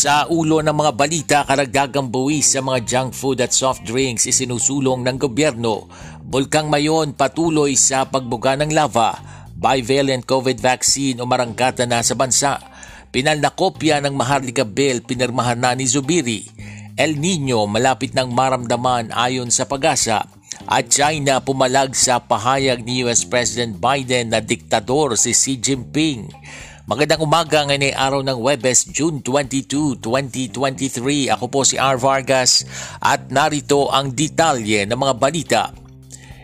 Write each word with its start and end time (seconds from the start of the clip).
Sa 0.00 0.24
ulo 0.32 0.64
ng 0.64 0.72
mga 0.72 0.92
balita, 0.96 1.38
karagdagang 1.44 2.08
buwis 2.08 2.56
sa 2.56 2.64
mga 2.64 2.88
junk 2.88 3.10
food 3.12 3.44
at 3.44 3.52
soft 3.52 3.84
drinks 3.84 4.24
isinusulong 4.24 5.04
ng 5.04 5.20
gobyerno. 5.20 5.92
Bulkang 6.24 6.72
Mayon 6.72 7.12
patuloy 7.12 7.76
sa 7.76 8.08
pagbuga 8.08 8.56
ng 8.56 8.72
lava. 8.72 9.20
Bivalent 9.52 10.24
COVID 10.24 10.56
vaccine 10.56 11.20
umarangkata 11.20 11.84
na 11.84 12.00
sa 12.00 12.16
bansa. 12.16 12.56
Pinal 13.12 13.44
na 13.44 13.52
kopya 13.52 14.00
ng 14.00 14.16
Maharlika 14.16 14.64
Bill 14.64 15.04
pinirmahan 15.04 15.60
na 15.60 15.76
ni 15.76 15.84
Zubiri. 15.84 16.48
El 16.96 17.20
Nino 17.20 17.68
malapit 17.68 18.16
ng 18.16 18.32
maramdaman 18.32 19.12
ayon 19.12 19.52
sa 19.52 19.68
pag-asa. 19.68 20.24
At 20.64 20.88
China 20.88 21.44
pumalag 21.44 21.92
sa 21.92 22.24
pahayag 22.24 22.88
ni 22.88 23.04
US 23.04 23.28
President 23.28 23.76
Biden 23.76 24.32
na 24.32 24.40
diktador 24.40 25.20
si 25.20 25.36
Xi 25.36 25.60
Jinping. 25.60 26.32
Magandang 26.90 27.22
umaga 27.22 27.62
ngayon 27.62 27.86
ay 27.86 27.94
araw 27.94 28.18
ng 28.26 28.42
Webes, 28.42 28.82
June 28.90 29.22
22, 29.22 30.02
2023. 30.02 31.30
Ako 31.30 31.46
po 31.46 31.62
si 31.62 31.78
R. 31.78 31.94
Vargas 32.02 32.66
at 32.98 33.30
narito 33.30 33.86
ang 33.94 34.10
detalye 34.10 34.82
ng 34.90 34.98
mga 34.98 35.14
balita 35.14 35.62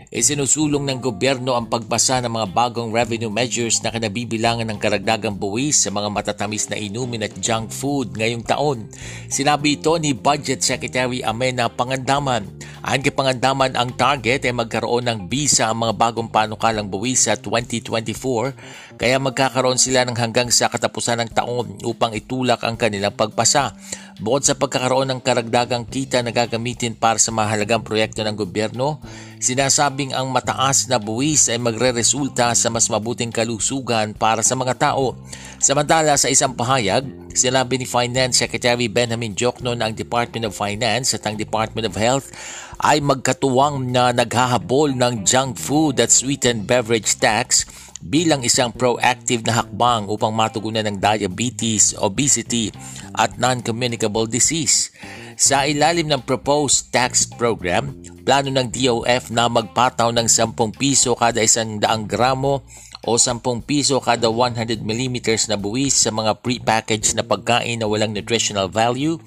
Isinusulong 0.07 0.87
ng 0.87 1.03
gobyerno 1.03 1.59
ang 1.59 1.67
pagbasa 1.67 2.23
ng 2.23 2.31
mga 2.31 2.47
bagong 2.55 2.95
revenue 2.95 3.27
measures 3.27 3.83
na 3.83 3.91
kinabibilangan 3.91 4.63
ng 4.71 4.79
karagdagang 4.79 5.35
buwis 5.35 5.83
sa 5.83 5.91
mga 5.91 6.07
matatamis 6.07 6.71
na 6.71 6.79
inumin 6.79 7.27
at 7.27 7.35
junk 7.43 7.67
food 7.75 8.15
ngayong 8.15 8.39
taon. 8.47 8.87
Sinabi 9.27 9.75
ito 9.75 9.91
ni 9.99 10.15
Budget 10.15 10.63
Secretary 10.63 11.19
Amena 11.27 11.67
Pangandaman. 11.67 12.47
Ayon 12.87 13.03
kay 13.03 13.11
Pangandaman, 13.11 13.75
ang 13.75 13.91
target 13.99 14.47
ay 14.47 14.55
magkaroon 14.55 15.11
ng 15.11 15.19
bisa 15.27 15.67
ang 15.67 15.83
mga 15.83 15.99
bagong 15.99 16.31
panukalang 16.31 16.87
buwis 16.87 17.27
sa 17.27 17.35
2024 17.35 18.95
kaya 18.95 19.19
magkakaroon 19.19 19.75
sila 19.75 20.07
ng 20.07 20.15
hanggang 20.15 20.47
sa 20.55 20.71
katapusan 20.71 21.19
ng 21.19 21.35
taon 21.35 21.83
upang 21.83 22.15
itulak 22.15 22.63
ang 22.63 22.79
kanilang 22.79 23.11
pagpasa. 23.11 23.75
Bukod 24.23 24.47
sa 24.47 24.55
pagkakaroon 24.55 25.11
ng 25.11 25.19
karagdagang 25.19 25.83
kita 25.83 26.23
na 26.23 26.31
gagamitin 26.31 26.95
para 26.95 27.19
sa 27.19 27.35
mahalagang 27.35 27.83
proyekto 27.83 28.23
ng 28.23 28.39
gobyerno, 28.39 29.03
Sinasabing 29.37 30.17
ang 30.17 30.33
mataas 30.33 30.89
na 30.89 30.97
buwis 30.97 31.45
ay 31.45 31.61
magre-resulta 31.61 32.57
sa 32.57 32.67
mas 32.73 32.89
mabuting 32.89 33.29
kalusugan 33.29 34.17
para 34.17 34.41
sa 34.41 34.57
mga 34.57 34.73
tao. 34.89 35.13
Samantala 35.61 36.17
sa 36.17 36.25
isang 36.25 36.57
pahayag, 36.57 37.05
sinabi 37.37 37.77
ni 37.77 37.85
Finance 37.85 38.41
Secretary 38.41 38.89
Benjamin 38.89 39.37
Jokno 39.37 39.77
na 39.77 39.85
ang 39.85 39.93
Department 39.93 40.49
of 40.49 40.57
Finance 40.57 41.13
at 41.13 41.21
ang 41.29 41.37
Department 41.37 41.85
of 41.85 41.93
Health 41.93 42.33
ay 42.81 42.97
magkatuwang 42.97 43.93
na 43.93 44.09
naghahabol 44.09 44.97
ng 44.97 45.21
junk 45.21 45.61
food 45.61 46.01
at 46.01 46.09
sweetened 46.09 46.65
beverage 46.65 47.21
tax 47.21 47.65
bilang 48.01 48.45
isang 48.45 48.69
proactive 48.69 49.41
na 49.45 49.63
hakbang 49.63 50.05
upang 50.05 50.33
matugunan 50.33 50.85
ng 50.85 50.97
diabetes, 51.01 51.97
obesity 51.97 52.69
at 53.17 53.35
non-communicable 53.41 54.29
disease. 54.29 54.93
Sa 55.37 55.69
ilalim 55.69 56.09
ng 56.09 56.25
proposed 56.25 56.89
tax 56.89 57.29
program, 57.29 57.93
plano 58.25 58.49
ng 58.49 58.73
DOF 58.73 59.29
na 59.29 59.45
magpataw 59.45 60.09
ng 60.09 60.25
10 60.25 60.57
piso 60.73 61.13
kada 61.13 61.45
100 61.45 61.85
gramo 62.09 62.65
o 63.05 63.15
10 63.15 63.39
piso 63.63 64.01
kada 64.01 64.27
100 64.27 64.81
mm 64.81 65.17
na 65.47 65.55
buwis 65.55 65.95
sa 65.95 66.09
mga 66.09 66.41
pre-packaged 66.41 67.15
na 67.15 67.23
pagkain 67.23 67.79
na 67.79 67.87
walang 67.87 68.11
nutritional 68.11 68.67
value, 68.67 69.21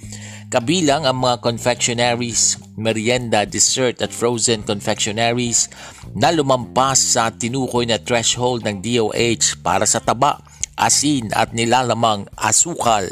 kabilang 0.51 1.07
ang 1.07 1.23
mga 1.23 1.47
confectionaries, 1.47 2.59
merienda, 2.75 3.47
dessert 3.47 4.03
at 4.03 4.11
frozen 4.11 4.67
confectionaries 4.67 5.71
na 6.19 6.35
lumampas 6.35 7.15
sa 7.15 7.31
tinukoy 7.31 7.87
na 7.87 8.03
threshold 8.03 8.67
ng 8.67 8.83
DOH 8.83 9.63
para 9.63 9.87
sa 9.87 10.03
taba, 10.03 10.43
asin 10.75 11.31
at 11.39 11.55
nilalamang 11.55 12.27
asukal. 12.35 13.07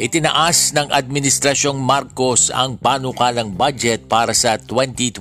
Itinaas 0.00 0.72
ng 0.72 0.88
Administrasyong 0.88 1.76
Marcos 1.76 2.48
ang 2.48 2.80
panukalang 2.80 3.52
budget 3.52 4.08
para 4.08 4.32
sa 4.32 4.56
2024 4.56 5.20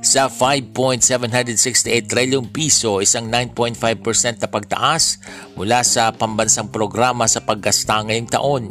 sa 0.00 0.32
5.768 0.32 2.08
trilyong 2.08 2.48
piso, 2.48 3.04
isang 3.04 3.28
9.5% 3.28 4.40
na 4.40 4.48
pagtaas 4.48 5.20
mula 5.60 5.84
sa 5.84 6.08
pambansang 6.08 6.72
programa 6.72 7.28
sa 7.28 7.44
paggasta 7.44 8.00
ngayong 8.00 8.32
taon. 8.32 8.62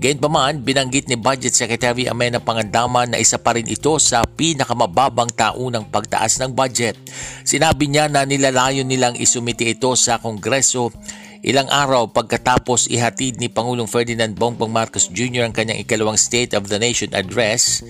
Gayunpaman, 0.00 0.64
binanggit 0.64 1.12
ni 1.12 1.20
Budget 1.20 1.52
Secretary 1.52 2.08
Amena 2.08 2.40
Pangandaman 2.40 3.12
na 3.12 3.20
isa 3.20 3.36
pa 3.36 3.52
rin 3.52 3.68
ito 3.68 4.00
sa 4.00 4.24
pinakamababang 4.24 5.36
taunang 5.36 5.84
pagtaas 5.92 6.40
ng 6.40 6.56
budget. 6.56 6.96
Sinabi 7.44 7.92
niya 7.92 8.08
na 8.08 8.24
nilalayon 8.24 8.88
nilang 8.88 9.20
isumiti 9.20 9.68
ito 9.76 9.92
sa 10.00 10.16
Kongreso 10.16 10.96
Ilang 11.44 11.68
araw 11.68 12.08
pagkatapos 12.16 12.88
ihatid 12.88 13.36
ni 13.36 13.52
Pangulong 13.52 13.84
Ferdinand 13.84 14.32
Bongbong 14.32 14.72
Marcos 14.72 15.12
Jr. 15.12 15.44
ang 15.44 15.52
kanyang 15.52 15.84
ikalawang 15.84 16.16
State 16.16 16.56
of 16.56 16.72
the 16.72 16.80
Nation 16.80 17.12
Address 17.12 17.84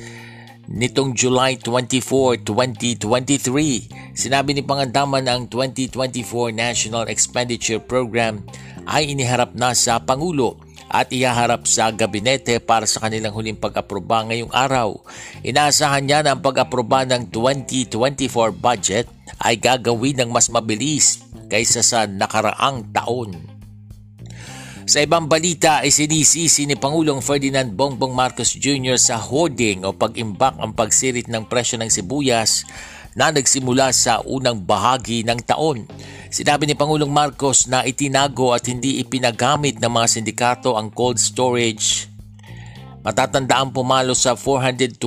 nitong 0.66 1.14
July 1.14 1.54
24, 1.62 2.42
2023. 2.42 4.18
Sinabi 4.18 4.50
ni 4.50 4.66
Pangandaman 4.66 5.22
ang 5.30 5.46
2024 5.46 6.50
National 6.50 7.06
Expenditure 7.06 7.78
Program 7.78 8.42
ay 8.90 9.14
iniharap 9.14 9.54
na 9.54 9.78
sa 9.78 10.02
Pangulo 10.02 10.65
at 10.86 11.10
ihaharap 11.10 11.66
sa 11.66 11.90
gabinete 11.90 12.62
para 12.62 12.86
sa 12.86 13.02
kanilang 13.06 13.34
huling 13.34 13.58
pag-aproba 13.58 14.26
ngayong 14.30 14.52
araw. 14.54 14.98
Inaasahan 15.42 16.06
niya 16.06 16.22
na 16.22 16.34
ang 16.34 16.40
pag-aproba 16.42 17.02
ng 17.06 17.28
2024 17.30 18.54
budget 18.54 19.06
ay 19.42 19.58
gagawin 19.58 20.22
ng 20.22 20.30
mas 20.30 20.48
mabilis 20.48 21.26
kaysa 21.50 21.82
sa 21.82 22.06
nakaraang 22.06 22.86
taon. 22.94 23.56
Sa 24.86 25.02
ibang 25.02 25.26
balita 25.26 25.82
ay 25.82 25.90
sinisisi 25.90 26.62
ni 26.62 26.78
Pangulong 26.78 27.18
Ferdinand 27.18 27.66
Bongbong 27.74 28.14
Marcos 28.14 28.54
Jr. 28.54 28.94
sa 28.94 29.18
hoarding 29.18 29.82
o 29.82 29.90
pag-imbak 29.90 30.54
ang 30.62 30.78
pagsirit 30.78 31.26
ng 31.26 31.42
presyo 31.50 31.82
ng 31.82 31.90
sibuyas 31.90 32.62
na 33.18 33.34
nagsimula 33.34 33.90
sa 33.90 34.22
unang 34.22 34.62
bahagi 34.62 35.26
ng 35.26 35.42
taon. 35.42 35.90
Sinabi 36.26 36.66
ni 36.66 36.74
Pangulong 36.74 37.10
Marcos 37.10 37.70
na 37.70 37.86
itinago 37.86 38.50
at 38.50 38.66
hindi 38.66 38.98
ipinagamit 38.98 39.78
ng 39.78 39.90
mga 39.90 40.06
sindikato 40.10 40.74
ang 40.74 40.90
cold 40.90 41.22
storage 41.22 42.15
Matatandaan 43.06 43.70
pumalo 43.70 44.18
sa 44.18 44.34
420 44.34 44.98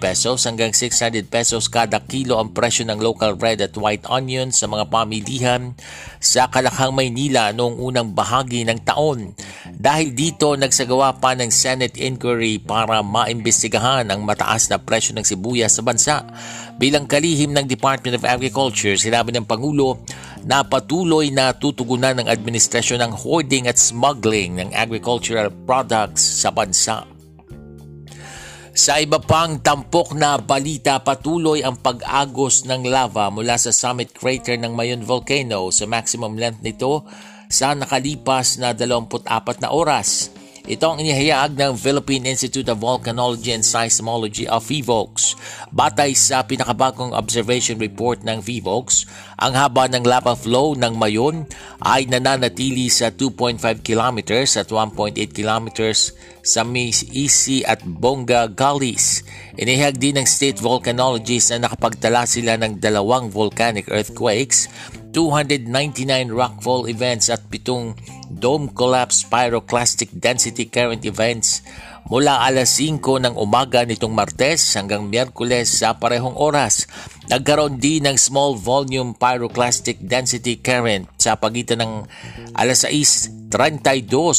pesos 0.00 0.48
hanggang 0.48 0.72
600 0.72 1.28
pesos 1.28 1.68
kada 1.68 2.00
kilo 2.00 2.40
ang 2.40 2.48
presyo 2.56 2.88
ng 2.88 2.96
local 2.96 3.36
red 3.36 3.60
at 3.60 3.76
white 3.76 4.08
onion 4.08 4.48
sa 4.48 4.64
mga 4.72 4.88
pamilihan 4.88 5.76
sa 6.16 6.48
Kalakhang, 6.48 6.96
Maynila 6.96 7.52
noong 7.52 7.76
unang 7.76 8.16
bahagi 8.16 8.64
ng 8.64 8.80
taon. 8.88 9.36
Dahil 9.68 10.16
dito, 10.16 10.56
nagsagawa 10.56 11.20
pa 11.20 11.36
ng 11.36 11.52
Senate 11.52 12.00
inquiry 12.00 12.56
para 12.56 13.04
maimbestigahan 13.04 14.08
ang 14.08 14.24
mataas 14.24 14.72
na 14.72 14.80
presyo 14.80 15.12
ng 15.20 15.26
sibuyas 15.28 15.76
sa 15.76 15.84
bansa. 15.84 16.24
Bilang 16.80 17.04
kalihim 17.04 17.52
ng 17.52 17.68
Department 17.68 18.16
of 18.16 18.24
Agriculture, 18.24 18.96
sinabi 18.96 19.28
ng 19.36 19.44
Pangulo 19.44 20.00
na 20.48 20.64
patuloy 20.64 21.28
na 21.28 21.52
tutugunan 21.52 22.16
ng 22.16 22.32
administrasyon 22.32 23.04
ng 23.04 23.12
hoarding 23.12 23.68
at 23.68 23.76
smuggling 23.76 24.56
ng 24.56 24.72
agricultural 24.72 25.52
products 25.68 26.24
sa 26.40 26.48
bansa. 26.48 27.11
Sa 28.72 28.96
iba 28.96 29.20
pang 29.20 29.60
tampok 29.60 30.16
na 30.16 30.40
balita, 30.40 30.96
patuloy 30.96 31.60
ang 31.60 31.76
pag-agos 31.76 32.64
ng 32.64 32.88
lava 32.88 33.28
mula 33.28 33.60
sa 33.60 33.68
summit 33.68 34.16
crater 34.16 34.56
ng 34.56 34.72
Mayon 34.72 35.04
Volcano 35.04 35.68
sa 35.68 35.84
maximum 35.84 36.40
length 36.40 36.64
nito 36.64 37.04
sa 37.52 37.76
nakalipas 37.76 38.56
na 38.56 38.72
24 38.72 39.28
na 39.60 39.68
oras. 39.68 40.32
Ito 40.62 40.94
ang 40.94 41.02
inihayag 41.02 41.58
ng 41.58 41.74
Philippine 41.74 42.30
Institute 42.30 42.70
of 42.70 42.78
Volcanology 42.78 43.50
and 43.50 43.66
Seismology 43.66 44.46
of 44.46 44.62
VIVOX. 44.62 45.34
Batay 45.74 46.14
sa 46.14 46.46
pinakabagong 46.46 47.10
observation 47.18 47.82
report 47.82 48.22
ng 48.22 48.38
VIVOX, 48.38 49.02
ang 49.42 49.58
haba 49.58 49.90
ng 49.90 50.06
lava 50.06 50.38
flow 50.38 50.78
ng 50.78 50.94
Mayon 50.94 51.50
ay 51.82 52.06
nananatili 52.06 52.86
sa 52.94 53.10
2.5 53.10 53.58
kilometers 53.82 54.54
at 54.54 54.70
1.8 54.70 55.18
kilometers 55.34 56.14
sa 56.46 56.62
Miss 56.62 57.02
Isi 57.10 57.66
at 57.66 57.82
Bonga 57.82 58.46
Gullies. 58.46 59.26
Inihag 59.58 59.98
din 59.98 60.22
ng 60.22 60.26
state 60.30 60.62
volcanologists 60.62 61.50
na 61.50 61.66
nakapagtala 61.66 62.22
sila 62.22 62.54
ng 62.54 62.78
dalawang 62.78 63.34
volcanic 63.34 63.90
earthquakes 63.90 64.70
299 65.12 66.32
rockfall 66.32 66.88
events 66.88 67.28
at 67.28 67.44
pitong 67.52 67.94
dome 68.32 68.72
collapse 68.72 69.22
pyroclastic 69.28 70.08
density 70.16 70.64
current 70.64 71.04
events 71.04 71.60
mula 72.08 72.42
alas 72.42 72.80
5 72.80 72.98
ng 72.98 73.34
umaga 73.38 73.86
nitong 73.86 74.10
Martes 74.10 74.74
hanggang 74.74 75.06
Miyerkules 75.06 75.70
sa 75.70 75.94
parehong 75.94 76.34
oras. 76.34 76.90
Nagkaroon 77.30 77.78
din 77.78 78.04
ng 78.08 78.18
small 78.18 78.58
volume 78.58 79.14
pyroclastic 79.14 80.02
density 80.02 80.58
current 80.58 81.06
sa 81.14 81.38
pagitan 81.38 81.78
ng 81.84 81.92
alas 82.58 82.82
6.32 82.84 83.54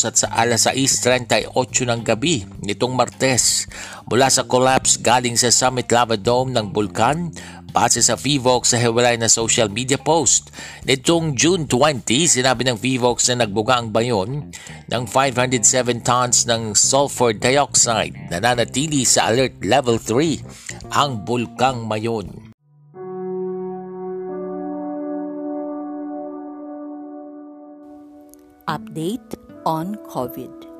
at 0.03 0.15
sa 0.19 0.27
alas 0.35 0.67
6.38 0.67 1.53
ng 1.87 2.01
gabi 2.03 2.43
nitong 2.59 2.93
Martes 2.93 3.71
mula 4.11 4.27
sa 4.27 4.43
collapse 4.43 4.99
galing 4.99 5.39
sa 5.39 5.47
Summit 5.47 5.87
Lava 5.87 6.19
Dome 6.19 6.51
ng 6.51 6.67
bulkan 6.75 7.31
Base 7.73 8.05
sa 8.05 8.13
VIVOX 8.13 8.69
sa 8.69 8.77
hiwalay 8.77 9.17
na 9.17 9.25
social 9.25 9.65
media 9.65 9.97
post, 9.97 10.53
nitong 10.85 11.33
June 11.33 11.65
20, 11.65 12.05
sinabi 12.29 12.69
ng 12.69 12.77
VIVOX 12.77 13.33
na 13.33 13.49
nagbuga 13.49 13.81
ang 13.81 13.89
bayon 13.89 14.53
ng 14.93 15.03
507 15.09 16.05
tons 16.05 16.45
ng 16.45 16.77
sulfur 16.77 17.33
dioxide 17.33 18.13
na 18.29 18.37
nanatili 18.37 19.01
sa 19.01 19.33
alert 19.33 19.57
level 19.65 19.97
3 19.97 20.93
ang 20.93 21.25
bulkang 21.25 21.89
mayon. 21.89 22.53
Update 28.69 29.33
on 29.65 29.97
COVID. 30.13 30.72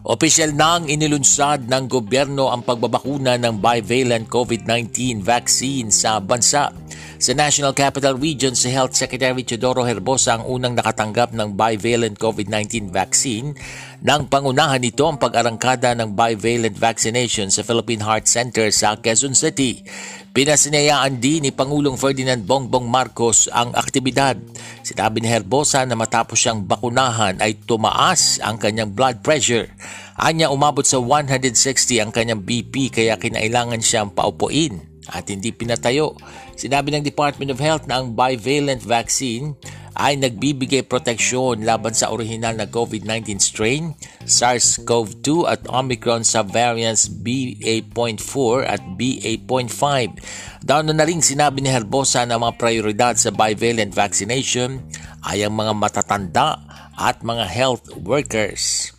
Opisyal 0.00 0.56
nang 0.56 0.88
inilunsad 0.88 1.68
ng 1.68 1.84
gobyerno 1.84 2.48
ang 2.48 2.64
pagbabakuna 2.64 3.36
ng 3.36 3.60
bivalent 3.60 4.32
COVID-19 4.32 5.20
vaccine 5.20 5.92
sa 5.92 6.16
bansa. 6.24 6.72
Sa 7.20 7.36
National 7.36 7.76
Capital 7.76 8.16
Region, 8.16 8.56
si 8.56 8.72
Health 8.72 8.96
Secretary 8.96 9.44
Teodoro 9.44 9.84
Herbosa 9.84 10.40
ang 10.40 10.48
unang 10.48 10.72
nakatanggap 10.72 11.36
ng 11.36 11.52
bivalent 11.52 12.16
COVID-19 12.16 12.88
vaccine. 12.88 13.52
Nang 14.00 14.24
pangunahan 14.24 14.80
nito 14.80 15.04
ang 15.04 15.20
pag-arangkada 15.20 15.92
ng 16.00 16.16
bivalent 16.16 16.72
vaccination 16.72 17.52
sa 17.52 17.60
Philippine 17.60 18.00
Heart 18.00 18.24
Center 18.24 18.72
sa 18.72 18.96
Quezon 18.96 19.36
City. 19.36 19.84
Pinasinayaan 20.32 21.20
din 21.20 21.44
ni 21.44 21.52
Pangulong 21.52 22.00
Ferdinand 22.00 22.40
Bongbong 22.40 22.88
Marcos 22.88 23.52
ang 23.52 23.76
aktibidad. 23.76 24.40
Sinabi 24.80 25.20
ni 25.20 25.28
Herbosa 25.28 25.84
na 25.84 26.00
matapos 26.00 26.40
siyang 26.40 26.64
bakunahan 26.64 27.36
ay 27.44 27.60
tumaas 27.68 28.40
ang 28.40 28.56
kanyang 28.56 28.96
blood 28.96 29.20
pressure. 29.20 29.68
Anya 30.16 30.48
umabot 30.48 30.88
sa 30.88 30.96
160 30.96 31.52
ang 32.00 32.16
kanyang 32.16 32.40
BP 32.40 32.88
kaya 32.88 33.20
kinailangan 33.20 33.84
siyang 33.84 34.08
paupuin 34.08 34.89
at 35.08 35.32
hindi 35.32 35.54
pinatayo. 35.54 36.12
Sinabi 36.60 36.92
ng 36.92 37.06
Department 37.06 37.56
of 37.56 37.62
Health 37.62 37.88
na 37.88 38.04
ang 38.04 38.12
bivalent 38.12 38.84
vaccine 38.84 39.56
ay 40.00 40.16
nagbibigay 40.16 40.86
proteksyon 40.86 41.66
laban 41.66 41.92
sa 41.92 42.08
orihinal 42.08 42.54
na 42.56 42.64
COVID-19 42.68 43.36
strain, 43.42 43.92
SARS-CoV-2 44.24 45.28
at 45.44 45.60
Omicron 45.66 46.24
subvariants 46.24 47.10
BA.4 47.10 48.54
at 48.64 48.82
BA.5. 48.96 49.76
Down 50.64 50.88
na 50.88 51.04
rin 51.04 51.20
sinabi 51.20 51.60
ni 51.60 51.68
Herbosa 51.68 52.24
na 52.24 52.40
mga 52.40 52.56
prioridad 52.56 53.14
sa 53.20 53.34
bivalent 53.34 53.92
vaccination 53.92 54.84
ay 55.26 55.44
ang 55.44 55.58
mga 55.58 55.76
matatanda 55.76 56.60
at 56.96 57.20
mga 57.20 57.44
health 57.44 57.92
workers. 58.00 58.94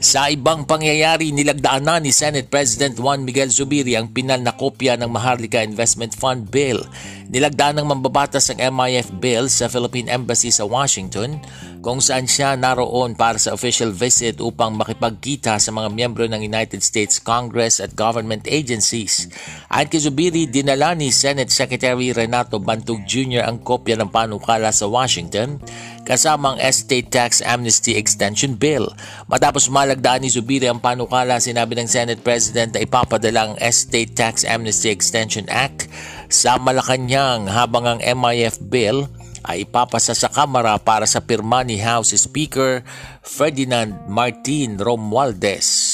Sa 0.00 0.32
ibang 0.32 0.64
pangyayari, 0.64 1.28
nilagdaan 1.28 1.84
na 1.84 2.00
ni 2.00 2.08
Senate 2.08 2.48
President 2.48 2.96
Juan 2.96 3.20
Miguel 3.20 3.52
Zubiri 3.52 4.00
ang 4.00 4.08
pinal 4.08 4.40
na 4.40 4.56
kopya 4.56 4.96
ng 4.96 5.12
Maharlika 5.12 5.60
Investment 5.60 6.16
Fund 6.16 6.48
Bill. 6.48 6.80
Nilagdaan 7.28 7.76
ng 7.76 7.84
mambabatas 7.84 8.48
ang 8.48 8.80
MIF 8.80 9.12
Bill 9.20 9.52
sa 9.52 9.68
Philippine 9.68 10.08
Embassy 10.08 10.48
sa 10.48 10.64
Washington 10.64 11.44
kung 11.84 12.00
saan 12.00 12.24
siya 12.24 12.56
naroon 12.56 13.12
para 13.12 13.36
sa 13.36 13.52
official 13.52 13.92
visit 13.92 14.40
upang 14.40 14.72
makipagkita 14.72 15.60
sa 15.60 15.68
mga 15.68 15.92
miyembro 15.92 16.24
ng 16.24 16.40
United 16.40 16.80
States 16.80 17.20
Congress 17.20 17.76
at 17.76 17.92
government 17.92 18.48
agencies. 18.48 19.28
Ayon 19.68 19.88
kay 19.92 20.00
Zubiri, 20.00 20.48
dinala 20.48 20.96
ni 20.96 21.12
Senate 21.12 21.52
Secretary 21.52 22.16
Renato 22.16 22.56
Bantug 22.56 23.04
Jr. 23.04 23.44
ang 23.44 23.60
kopya 23.60 24.00
ng 24.00 24.08
panukala 24.08 24.72
sa 24.72 24.88
Washington 24.88 25.60
kasama 26.08 26.56
ang 26.56 26.58
Estate 26.58 27.06
Tax 27.06 27.38
Amnesty 27.44 27.94
Extension 27.94 28.58
Bill. 28.58 28.90
Matapos 29.30 29.70
malagdaan 29.90 30.22
ni 30.22 30.30
Zubiri 30.30 30.70
ang 30.70 30.78
panukala, 30.78 31.42
sinabi 31.42 31.74
ng 31.74 31.90
Senate 31.90 32.22
President 32.22 32.70
na 32.70 32.86
ipapadala 32.86 33.50
ang 33.50 33.54
Estate 33.58 34.14
Tax 34.14 34.46
Amnesty 34.46 34.86
Extension 34.86 35.50
Act 35.50 35.90
sa 36.30 36.62
Malacanang 36.62 37.50
habang 37.50 37.90
ang 37.90 37.98
MIF 37.98 38.62
Bill 38.62 39.10
ay 39.42 39.66
ipapasa 39.66 40.14
sa 40.14 40.30
Kamara 40.30 40.78
para 40.78 41.10
sa 41.10 41.18
pirma 41.18 41.66
ni 41.66 41.82
House 41.82 42.14
Speaker 42.14 42.86
Ferdinand 43.26 44.06
Martin 44.06 44.78
Romualdez. 44.78 45.89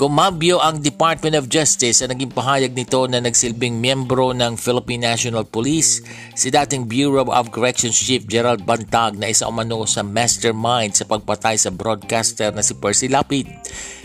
Kumabyo 0.00 0.56
ang 0.64 0.80
Department 0.80 1.36
of 1.36 1.52
Justice 1.52 2.00
sa 2.00 2.08
naging 2.08 2.32
pahayag 2.32 2.72
nito 2.72 3.04
na 3.04 3.20
nagsilbing 3.20 3.84
miyembro 3.84 4.32
ng 4.32 4.56
Philippine 4.56 5.12
National 5.12 5.44
Police 5.44 6.00
si 6.32 6.48
dating 6.48 6.88
Bureau 6.88 7.28
of 7.28 7.52
Corrections 7.52 8.00
Chief 8.00 8.24
Gerald 8.24 8.64
Bantag 8.64 9.20
na 9.20 9.28
isa 9.28 9.44
umano 9.44 9.84
sa 9.84 10.00
mastermind 10.00 10.96
sa 10.96 11.04
pagpatay 11.04 11.60
sa 11.60 11.68
broadcaster 11.68 12.48
na 12.48 12.64
si 12.64 12.80
Percy 12.80 13.12
Lapid. 13.12 13.44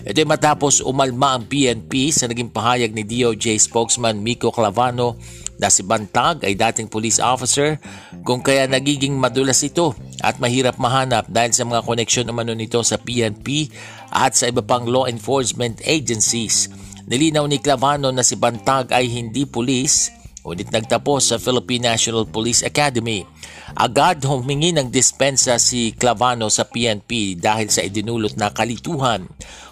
Ito 0.04 0.20
ay 0.20 0.28
matapos 0.28 0.84
umalma 0.84 1.40
ang 1.40 1.48
PNP 1.48 2.12
sa 2.12 2.28
naging 2.28 2.52
pahayag 2.52 2.92
ni 2.92 3.08
DOJ 3.08 3.56
spokesman 3.56 4.20
Miko 4.20 4.52
Clavano 4.52 5.16
na 5.56 5.72
si 5.72 5.88
Bantag 5.88 6.44
ay 6.44 6.60
dating 6.60 6.92
police 6.92 7.24
officer 7.24 7.80
kung 8.28 8.44
kaya 8.44 8.68
nagiging 8.68 9.16
madulas 9.16 9.64
ito 9.64 9.96
at 10.20 10.44
mahirap 10.44 10.76
mahanap 10.76 11.32
dahil 11.32 11.56
sa 11.56 11.64
mga 11.64 11.88
koneksyon 11.88 12.28
umano 12.28 12.52
nito 12.52 12.84
sa 12.84 13.00
PNP 13.00 13.72
at 14.12 14.38
sa 14.38 14.50
iba 14.50 14.62
pang 14.62 14.86
law 14.86 15.10
enforcement 15.10 15.82
agencies. 15.86 16.70
Nilinaw 17.06 17.46
ni 17.46 17.62
Clavano 17.62 18.10
na 18.10 18.26
si 18.26 18.34
Bantag 18.38 18.90
ay 18.90 19.06
hindi 19.10 19.46
pulis 19.46 20.10
ngunit 20.46 20.70
nagtapos 20.70 21.34
sa 21.34 21.42
Philippine 21.42 21.98
National 21.98 22.30
Police 22.30 22.62
Academy. 22.62 23.26
Agad 23.74 24.22
humingi 24.22 24.78
ng 24.78 24.94
dispensa 24.94 25.58
si 25.58 25.98
Clavano 25.98 26.54
sa 26.54 26.70
PNP 26.70 27.42
dahil 27.42 27.74
sa 27.74 27.82
idinulot 27.82 28.38
na 28.38 28.54
kalituhan. 28.54 29.26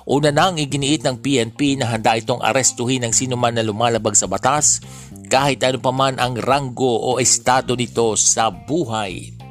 Una 0.10 0.34
nang 0.34 0.58
iginiit 0.58 1.06
ng 1.06 1.22
PNP 1.22 1.78
na 1.78 1.94
handa 1.94 2.18
itong 2.18 2.42
arestuhin 2.42 3.06
ng 3.06 3.14
sinuman 3.14 3.54
na 3.54 3.62
lumalabag 3.62 4.18
sa 4.18 4.26
batas 4.26 4.82
kahit 5.30 5.62
ano 5.62 5.78
paman 5.78 6.18
ang 6.18 6.36
ranggo 6.42 6.90
o 7.06 7.22
estado 7.22 7.78
nito 7.78 8.18
sa 8.18 8.50
buhay. 8.50 9.43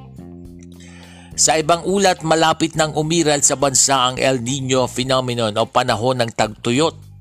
Sa 1.32 1.56
ibang 1.56 1.82
ulat, 1.88 2.20
malapit 2.22 2.76
nang 2.76 2.92
umiral 2.92 3.40
sa 3.40 3.56
bansa 3.56 4.12
ang 4.12 4.16
El 4.20 4.44
Nino 4.44 4.84
phenomenon 4.84 5.56
o 5.56 5.64
panahon 5.64 6.20
ng 6.20 6.30
tagtuyot 6.32 7.12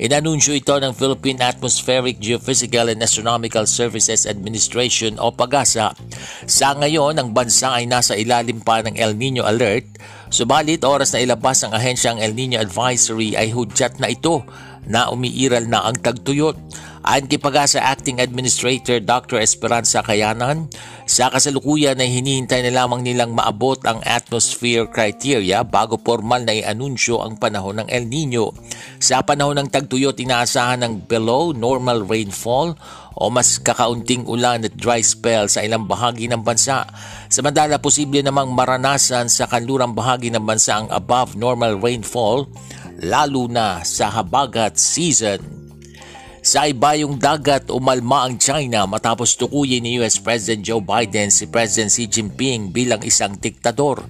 Inanunsyo 0.00 0.56
ito 0.56 0.72
ng 0.74 0.96
Philippine 0.96 1.44
Atmospheric 1.44 2.18
Geophysical 2.18 2.88
and 2.90 3.04
Astronomical 3.04 3.68
Services 3.68 4.24
Administration 4.24 5.20
o 5.20 5.30
PAGASA. 5.30 5.92
Sa 6.48 6.74
ngayon, 6.74 7.20
ang 7.20 7.36
bansa 7.36 7.76
ay 7.76 7.84
nasa 7.84 8.16
ilalim 8.16 8.64
pa 8.64 8.80
ng 8.80 8.96
El 8.96 9.14
Nino 9.14 9.44
Alert, 9.44 9.86
subalit 10.32 10.82
oras 10.82 11.12
na 11.12 11.22
ilabas 11.22 11.62
ang 11.62 11.76
ahensyang 11.76 12.18
El 12.18 12.32
Nino 12.32 12.58
Advisory 12.58 13.36
ay 13.36 13.52
hudyat 13.52 14.00
na 14.00 14.08
ito 14.08 14.42
na 14.88 15.12
umiiral 15.12 15.68
na 15.68 15.84
ang 15.84 16.00
tagtuyot. 16.00 16.56
Ayon 17.00 17.32
kay 17.32 17.40
Pagasa 17.40 17.80
Acting 17.80 18.20
Administrator 18.20 19.00
Dr. 19.00 19.40
Esperanza 19.40 20.04
Kayanan, 20.04 20.68
sa 21.08 21.32
kasalukuyan 21.32 21.96
ay 21.96 22.12
hinihintay 22.12 22.60
na 22.60 22.84
lamang 22.84 23.00
nilang 23.00 23.32
maabot 23.32 23.80
ang 23.88 24.04
atmosphere 24.04 24.84
criteria 24.84 25.64
bago 25.64 25.96
formal 25.96 26.44
na 26.44 26.52
i-anunsyo 26.52 27.24
ang 27.24 27.40
panahon 27.40 27.80
ng 27.80 27.88
El 27.88 28.04
Nino. 28.04 28.52
Sa 29.00 29.24
panahon 29.24 29.56
ng 29.56 29.72
tagtuyot, 29.72 30.20
inaasahan 30.20 30.84
ng 30.84 31.08
below 31.08 31.56
normal 31.56 32.04
rainfall 32.04 32.76
o 33.16 33.32
mas 33.32 33.56
kakaunting 33.56 34.28
ulan 34.28 34.68
at 34.68 34.76
dry 34.76 35.00
spell 35.00 35.48
sa 35.48 35.64
ilang 35.64 35.88
bahagi 35.88 36.28
ng 36.28 36.44
bansa. 36.44 36.84
Samantala, 37.32 37.80
posible 37.80 38.20
namang 38.20 38.52
maranasan 38.52 39.32
sa 39.32 39.48
kanlurang 39.48 39.96
bahagi 39.96 40.28
ng 40.28 40.44
bansa 40.44 40.84
ang 40.84 40.92
above 40.92 41.32
normal 41.32 41.80
rainfall 41.80 42.44
lalo 43.00 43.48
na 43.48 43.80
sa 43.88 44.12
habagat 44.12 44.76
season. 44.76 45.59
Sa 46.50 46.66
ibayong 46.66 47.14
dagat, 47.14 47.70
umalma 47.70 48.26
ang 48.26 48.34
China 48.34 48.82
matapos 48.82 49.38
tukuyin 49.38 49.86
ni 49.86 50.02
US 50.02 50.18
President 50.18 50.66
Joe 50.66 50.82
Biden 50.82 51.30
si 51.30 51.46
President 51.46 51.94
Xi 51.94 52.10
Jinping 52.10 52.74
bilang 52.74 52.98
isang 53.06 53.38
diktador. 53.38 54.02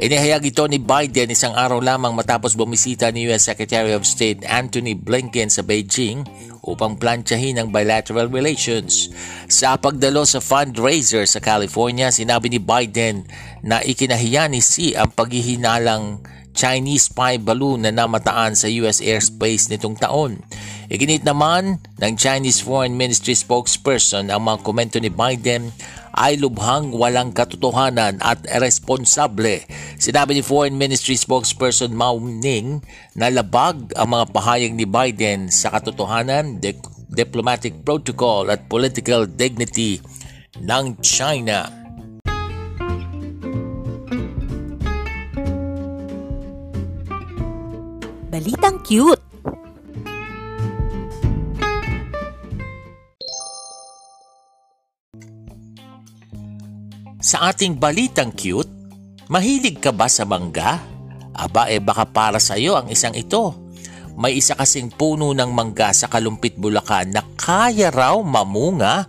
Inihayag 0.00 0.40
ito 0.40 0.64
ni 0.72 0.80
Biden 0.80 1.36
isang 1.36 1.52
araw 1.52 1.84
lamang 1.84 2.16
matapos 2.16 2.56
bumisita 2.56 3.12
ni 3.12 3.28
US 3.28 3.44
Secretary 3.44 3.92
of 3.92 4.08
State 4.08 4.40
Anthony 4.48 4.96
Blinken 4.96 5.52
sa 5.52 5.60
Beijing 5.60 6.24
upang 6.64 6.96
plantsahin 6.96 7.60
ang 7.60 7.68
bilateral 7.68 8.32
relations. 8.32 9.12
Sa 9.52 9.76
pagdalo 9.76 10.24
sa 10.24 10.40
fundraiser 10.40 11.28
sa 11.28 11.44
California, 11.44 12.08
sinabi 12.08 12.48
ni 12.48 12.56
Biden 12.56 13.28
na 13.60 13.84
ikinahiya 13.84 14.48
ni 14.48 14.64
Xi 14.64 14.96
ang 14.96 15.12
paghihinalang 15.12 16.24
Chinese 16.52 17.08
spy 17.08 17.40
balloon 17.40 17.84
na 17.84 17.92
namataan 17.92 18.52
sa 18.52 18.68
US 18.80 19.00
airspace 19.00 19.72
nitong 19.72 19.96
taon. 19.96 20.40
Iginit 20.92 21.24
naman 21.24 21.80
ng 22.04 22.14
Chinese 22.20 22.60
Foreign 22.60 22.92
Ministry 22.92 23.32
spokesperson 23.32 24.28
ang 24.28 24.44
mga 24.44 24.60
komento 24.60 25.00
ni 25.00 25.08
Biden 25.08 25.72
ay 26.12 26.36
lubhang 26.36 26.92
walang 26.92 27.32
katotohanan 27.32 28.20
at 28.20 28.44
irresponsable. 28.44 29.64
Sinabi 29.96 30.36
ni 30.36 30.44
Foreign 30.44 30.76
Ministry 30.76 31.16
spokesperson 31.16 31.96
Mao 31.96 32.20
Ning 32.20 32.84
na 33.16 33.32
labag 33.32 33.96
ang 33.96 34.12
mga 34.12 34.36
pahayag 34.36 34.76
ni 34.76 34.84
Biden 34.84 35.48
sa 35.48 35.72
katotohanan, 35.72 36.60
di- 36.60 36.76
diplomatic 37.08 37.72
protocol 37.88 38.52
at 38.52 38.68
political 38.68 39.24
dignity 39.24 39.96
ng 40.60 41.00
China. 41.00 41.72
Balitang 48.28 48.84
cute! 48.84 49.31
Sa 57.32 57.48
ating 57.48 57.80
balitang 57.80 58.28
cute, 58.28 58.68
mahilig 59.32 59.80
ka 59.80 59.88
ba 59.88 60.04
sa 60.04 60.28
mangga? 60.28 60.84
Aba 61.32 61.72
eh 61.72 61.80
baka 61.80 62.04
para 62.04 62.36
sa 62.36 62.60
iyo 62.60 62.76
ang 62.76 62.92
isang 62.92 63.16
ito. 63.16 63.56
May 64.20 64.36
isa 64.36 64.52
kasing 64.52 64.92
puno 64.92 65.32
ng 65.32 65.48
mangga 65.48 65.96
sa 65.96 66.12
Kalumpit, 66.12 66.60
Bulacan 66.60 67.08
na 67.08 67.24
kaya 67.40 67.88
raw 67.88 68.20
mamunga 68.20 69.08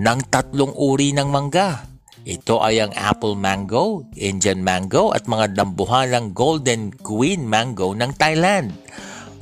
ng 0.00 0.20
tatlong 0.32 0.72
uri 0.80 1.12
ng 1.12 1.28
mangga. 1.28 1.84
Ito 2.24 2.64
ay 2.64 2.88
ang 2.88 2.96
apple 2.96 3.36
mango, 3.36 4.00
Indian 4.16 4.64
mango 4.64 5.12
at 5.12 5.28
mga 5.28 5.52
dambuhalang 5.52 6.32
golden 6.32 6.88
queen 6.88 7.44
mango 7.44 7.92
ng 7.92 8.16
Thailand. 8.16 8.72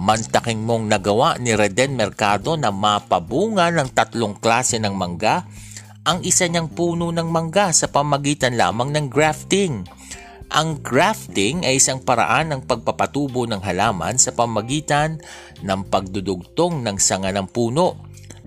Mantaking 0.03 0.67
mong 0.67 0.91
nagawa 0.91 1.39
ni 1.39 1.55
Reden 1.55 1.95
Mercado 1.95 2.59
na 2.59 2.75
mapabunga 2.75 3.71
ng 3.71 3.95
tatlong 3.95 4.35
klase 4.43 4.83
ng 4.83 4.99
mangga 4.99 5.47
ang 6.07 6.23
isa 6.23 6.47
niyang 6.47 6.71
puno 6.71 7.11
ng 7.11 7.27
mangga 7.27 7.75
sa 7.75 7.91
pamagitan 7.91 8.55
lamang 8.55 8.95
ng 8.95 9.11
grafting. 9.11 9.83
Ang 10.55 10.79
grafting 10.79 11.67
ay 11.67 11.83
isang 11.83 11.99
paraan 11.99 12.55
ng 12.55 12.63
pagpapatubo 12.63 13.51
ng 13.51 13.59
halaman 13.59 14.15
sa 14.15 14.31
pamagitan 14.31 15.19
ng 15.67 15.81
pagdudugtong 15.91 16.87
ng 16.87 16.97
sanga 17.03 17.35
ng 17.35 17.51
puno. 17.51 17.99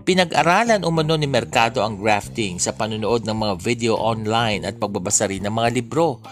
Pinag-aralan 0.07 0.87
umano 0.87 1.19
ni 1.19 1.27
Mercado 1.27 1.83
ang 1.83 1.99
grafting 1.99 2.63
sa 2.63 2.71
panonood 2.71 3.27
ng 3.27 3.35
mga 3.35 3.53
video 3.59 3.99
online 3.99 4.63
at 4.63 4.79
pagbabasa 4.79 5.27
rin 5.27 5.43
ng 5.43 5.51
mga 5.51 5.69
libro. 5.75 6.23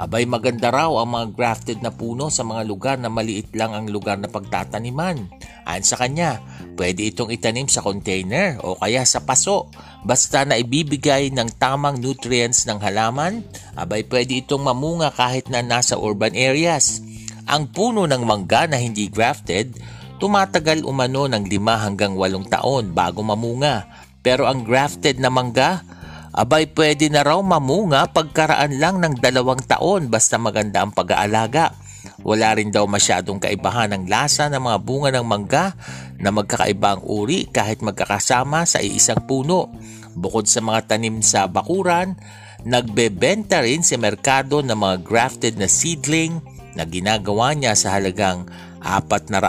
Abay 0.00 0.24
maganda 0.24 0.72
raw 0.72 0.88
ang 0.96 1.12
mga 1.12 1.26
grafted 1.36 1.78
na 1.84 1.92
puno 1.92 2.32
sa 2.32 2.40
mga 2.40 2.64
lugar 2.64 2.96
na 2.96 3.12
maliit 3.12 3.52
lang 3.52 3.76
ang 3.76 3.84
lugar 3.84 4.16
na 4.16 4.32
pagtataniman. 4.32 5.28
Ayon 5.68 5.84
sa 5.84 6.00
kanya, 6.00 6.40
pwede 6.80 7.04
itong 7.12 7.28
itanim 7.28 7.68
sa 7.68 7.84
container 7.84 8.56
o 8.64 8.80
kaya 8.80 9.04
sa 9.04 9.20
paso. 9.28 9.68
Basta 10.00 10.48
na 10.48 10.56
ibibigay 10.56 11.28
ng 11.36 11.52
tamang 11.60 12.00
nutrients 12.00 12.64
ng 12.64 12.80
halaman, 12.80 13.44
abay 13.76 14.00
pwede 14.08 14.40
itong 14.40 14.64
mamunga 14.64 15.12
kahit 15.12 15.52
na 15.52 15.60
nasa 15.60 16.00
urban 16.00 16.32
areas. 16.32 17.04
Ang 17.44 17.68
puno 17.68 18.08
ng 18.08 18.24
mangga 18.24 18.64
na 18.72 18.80
hindi 18.80 19.12
grafted, 19.12 19.76
tumatagal 20.16 20.80
umano 20.80 21.28
ng 21.28 21.44
5 21.44 21.60
hanggang 21.76 22.16
8 22.16 22.48
taon 22.48 22.96
bago 22.96 23.20
mamunga. 23.20 23.84
Pero 24.24 24.48
ang 24.48 24.64
grafted 24.64 25.20
na 25.20 25.28
mangga, 25.28 25.84
abay 26.34 26.70
pwede 26.70 27.10
na 27.10 27.26
raw 27.26 27.38
mamunga 27.42 28.10
pagkaraan 28.10 28.78
lang 28.78 29.02
ng 29.02 29.18
dalawang 29.18 29.62
taon 29.66 30.10
basta 30.10 30.38
maganda 30.38 30.82
ang 30.82 30.94
pag-aalaga. 30.94 31.74
Wala 32.20 32.52
rin 32.56 32.68
daw 32.72 32.84
masyadong 32.84 33.40
kaibahan 33.40 33.92
ng 33.96 34.04
lasa 34.08 34.48
ng 34.48 34.60
mga 34.60 34.78
bunga 34.84 35.10
ng 35.16 35.26
mangga 35.26 35.72
na 36.20 36.28
magkakaiba 36.28 36.96
ang 36.96 37.02
uri 37.04 37.48
kahit 37.48 37.80
magkakasama 37.80 38.68
sa 38.68 38.80
iisang 38.80 39.24
puno. 39.24 39.72
Bukod 40.12 40.44
sa 40.44 40.60
mga 40.60 40.96
tanim 40.96 41.24
sa 41.24 41.48
bakuran, 41.48 42.16
nagbebenta 42.64 43.64
rin 43.64 43.80
si 43.80 43.96
Merkado 43.96 44.60
ng 44.60 44.76
mga 44.76 44.96
grafted 45.00 45.54
na 45.56 45.68
seedling 45.68 46.40
na 46.76 46.84
ginagawa 46.84 47.56
niya 47.56 47.72
sa 47.72 47.96
halagang 47.96 48.44
400 48.84 49.40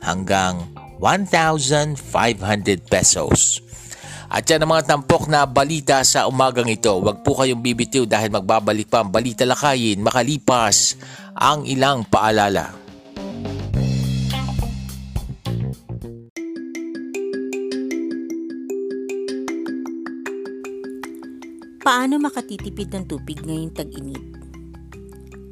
hanggang 0.00 0.54
1,500 1.00 1.98
pesos. 2.88 3.60
At 4.32 4.48
yan 4.48 4.64
ang 4.64 4.72
mga 4.72 4.96
tampok 4.96 5.28
na 5.28 5.44
balita 5.44 6.00
sa 6.08 6.24
umagang 6.24 6.64
ito. 6.64 7.04
Huwag 7.04 7.20
po 7.20 7.36
kayong 7.36 7.60
bibitiw 7.60 8.08
dahil 8.08 8.32
magbabalik 8.32 8.88
pa 8.88 9.04
ang 9.04 9.12
balita 9.12 9.44
lakayin 9.44 10.00
makalipas 10.00 10.96
ang 11.36 11.68
ilang 11.68 12.00
paalala. 12.08 12.72
Paano 21.84 22.16
makatitipid 22.16 22.88
ng 22.88 23.04
tubig 23.04 23.36
ngayong 23.44 23.74
tag-init? 23.76 24.24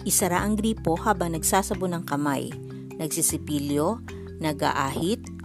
Isara 0.08 0.40
ang 0.40 0.56
gripo 0.56 0.96
habang 0.96 1.36
nagsasabon 1.36 2.00
ng 2.00 2.04
kamay, 2.08 2.48
nagsisipilyo, 2.96 4.00
nag-aahit, 4.40 5.20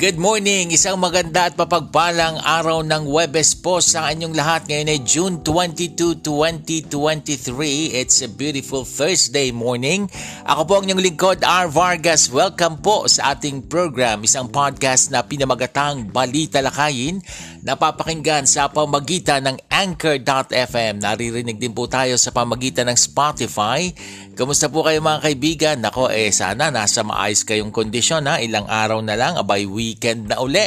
Good 0.00 0.16
morning! 0.16 0.72
Isang 0.72 0.96
maganda 0.96 1.52
at 1.52 1.60
mapagpalang 1.60 2.40
araw 2.40 2.80
ng 2.80 3.04
Webes 3.04 3.52
po 3.52 3.84
sa 3.84 4.08
inyong 4.08 4.32
lahat. 4.32 4.64
Ngayon 4.64 4.92
ay 4.96 5.00
June 5.04 5.34
22, 5.44 6.24
2023. 6.24 8.00
It's 8.00 8.24
a 8.24 8.28
beautiful 8.32 8.88
Thursday 8.88 9.52
morning. 9.52 10.08
Ako 10.48 10.64
po 10.64 10.72
ang 10.80 10.88
inyong 10.88 11.04
lingkod, 11.04 11.44
R. 11.44 11.68
Vargas. 11.68 12.32
Welcome 12.32 12.80
po 12.80 13.12
sa 13.12 13.36
ating 13.36 13.68
program, 13.68 14.24
isang 14.24 14.48
podcast 14.48 15.12
na 15.12 15.20
pinamagatang 15.20 16.08
Balita 16.08 16.64
Lakayin 16.64 17.20
napapakinggan 17.60 18.48
sa 18.48 18.72
pamagitan 18.72 19.44
ng 19.44 19.56
Anchor.fm. 19.68 21.00
Naririnig 21.00 21.60
din 21.60 21.76
po 21.76 21.84
tayo 21.86 22.16
sa 22.16 22.32
pamagitan 22.32 22.88
ng 22.88 22.96
Spotify. 22.96 23.92
Kamusta 24.32 24.72
po 24.72 24.80
kayo 24.80 25.04
mga 25.04 25.20
kaibigan? 25.20 25.76
Nako 25.84 26.08
eh 26.08 26.32
sana 26.32 26.72
nasa 26.72 27.04
maayos 27.04 27.44
kayong 27.44 27.72
kondisyon 27.72 28.24
ha. 28.24 28.40
Ilang 28.40 28.64
araw 28.64 29.04
na 29.04 29.16
lang, 29.16 29.36
abay 29.36 29.68
weekend 29.90 30.28
na 30.30 30.38
uli 30.40 30.66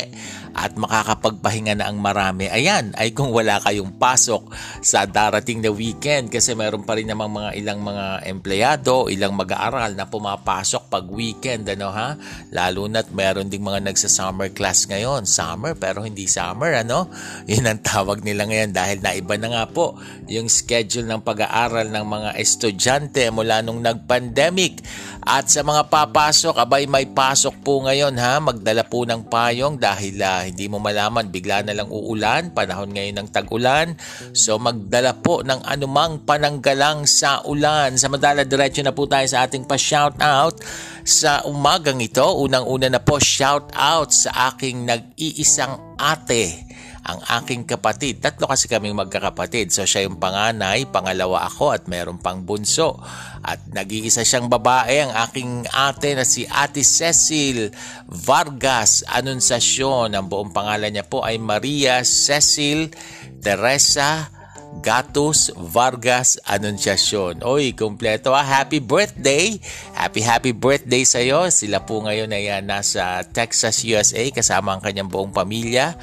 at 0.54 0.78
makakapagpahinga 0.78 1.82
na 1.82 1.90
ang 1.90 1.98
marami. 1.98 2.46
Ayan, 2.48 2.94
ay 2.94 3.10
kung 3.12 3.34
wala 3.34 3.58
kayong 3.58 3.98
pasok 3.98 4.54
sa 4.86 5.10
darating 5.10 5.66
na 5.66 5.74
weekend 5.74 6.30
kasi 6.30 6.54
meron 6.54 6.86
pa 6.86 6.94
rin 6.94 7.10
namang 7.10 7.34
mga 7.34 7.50
ilang 7.58 7.82
mga 7.82 8.06
empleyado, 8.30 9.10
ilang 9.10 9.34
mag-aaral 9.34 9.98
na 9.98 10.06
pumapasok 10.06 10.94
pag 10.94 11.06
weekend 11.10 11.66
ano 11.74 11.90
ha. 11.90 12.14
Lalo 12.54 12.86
na't 12.86 13.10
meron 13.10 13.50
ding 13.50 13.66
mga 13.66 13.82
nagsa-summer 13.90 14.54
class 14.54 14.86
ngayon. 14.86 15.26
Summer 15.26 15.74
pero 15.74 16.06
hindi 16.06 16.30
summer 16.30 16.78
ano. 16.78 17.10
Yun 17.50 17.66
ang 17.66 17.82
tawag 17.82 18.22
nila 18.22 18.46
ngayon 18.46 18.72
dahil 18.72 19.02
naiba 19.02 19.36
na 19.42 19.50
nga 19.50 19.64
po 19.66 19.98
yung 20.30 20.48
schedule 20.48 21.10
ng 21.10 21.26
pag-aaral 21.26 21.90
ng 21.90 22.06
mga 22.06 22.30
estudyante 22.38 23.26
mula 23.34 23.66
nung 23.66 23.82
nag-pandemic. 23.82 24.86
At 25.24 25.48
sa 25.48 25.64
mga 25.64 25.88
papasok, 25.88 26.60
abay 26.60 26.84
may 26.86 27.08
pasok 27.08 27.64
po 27.64 27.82
ngayon 27.88 28.14
ha. 28.20 28.38
Magdala 28.44 28.84
po 28.84 29.08
ng 29.08 29.24
payong 29.26 29.80
dahil 29.80 30.20
uh, 30.20 30.43
hindi 30.46 30.68
mo 30.68 30.78
malaman, 30.80 31.32
bigla 31.32 31.64
na 31.64 31.74
lang 31.76 31.88
uulan, 31.88 32.52
panahon 32.52 32.92
ngayon 32.92 33.24
ng 33.24 33.30
tag-ulan. 33.32 33.96
So 34.36 34.60
magdala 34.60 35.18
po 35.18 35.42
ng 35.42 35.64
anumang 35.64 36.28
pananggalang 36.28 37.08
sa 37.08 37.42
ulan. 37.48 37.96
Sa 37.96 38.12
madala, 38.12 38.44
diretso 38.44 38.84
na 38.84 38.92
po 38.92 39.08
tayo 39.08 39.26
sa 39.26 39.48
ating 39.48 39.64
pa-shout 39.64 40.20
out 40.20 40.60
sa 41.08 41.44
umagang 41.48 42.04
ito. 42.04 42.24
Unang-una 42.24 42.92
na 42.92 43.02
po, 43.04 43.20
shout 43.20 43.72
out 43.76 44.12
sa 44.12 44.54
aking 44.54 44.88
nag-iisang 44.88 45.96
ate 46.00 46.73
ang 47.04 47.20
aking 47.44 47.68
kapatid. 47.68 48.24
Tatlo 48.24 48.48
kasi 48.48 48.72
kaming 48.72 48.96
magkakapatid. 48.96 49.76
So 49.76 49.84
siya 49.84 50.08
yung 50.08 50.24
panganay, 50.24 50.88
pangalawa 50.88 51.44
ako 51.52 51.76
at 51.76 51.92
meron 51.92 52.20
pang 52.20 52.48
bunso. 52.48 52.96
At 53.44 53.60
nag-iisa 53.76 54.24
siyang 54.24 54.48
babae, 54.48 55.04
ang 55.04 55.12
aking 55.28 55.68
ate 55.68 56.16
na 56.16 56.24
si 56.24 56.48
Ate 56.48 56.80
Cecil 56.80 57.76
Vargas 58.08 59.04
Anunsasyon. 59.12 60.16
Ang 60.16 60.32
buong 60.32 60.56
pangalan 60.56 60.96
niya 60.96 61.04
po 61.04 61.28
ay 61.28 61.36
Maria 61.44 62.08
Cecil 62.08 62.96
Teresa 63.44 64.32
Gatos 64.80 65.54
Vargas 65.54 66.40
Anunciacion. 66.48 67.46
Oy, 67.46 67.78
kompleto 67.78 68.34
ah. 68.34 68.42
Happy 68.42 68.82
birthday! 68.82 69.60
Happy 69.94 70.24
happy 70.24 70.56
birthday 70.56 71.06
sa 71.06 71.22
iyo. 71.22 71.46
Sila 71.54 71.84
po 71.86 72.02
ngayon 72.02 72.34
ay 72.34 72.50
uh, 72.50 72.64
nasa 72.64 73.22
Texas, 73.28 73.86
USA 73.86 74.24
kasama 74.34 74.74
ang 74.74 74.82
kanyang 74.82 75.12
buong 75.12 75.36
pamilya 75.36 75.94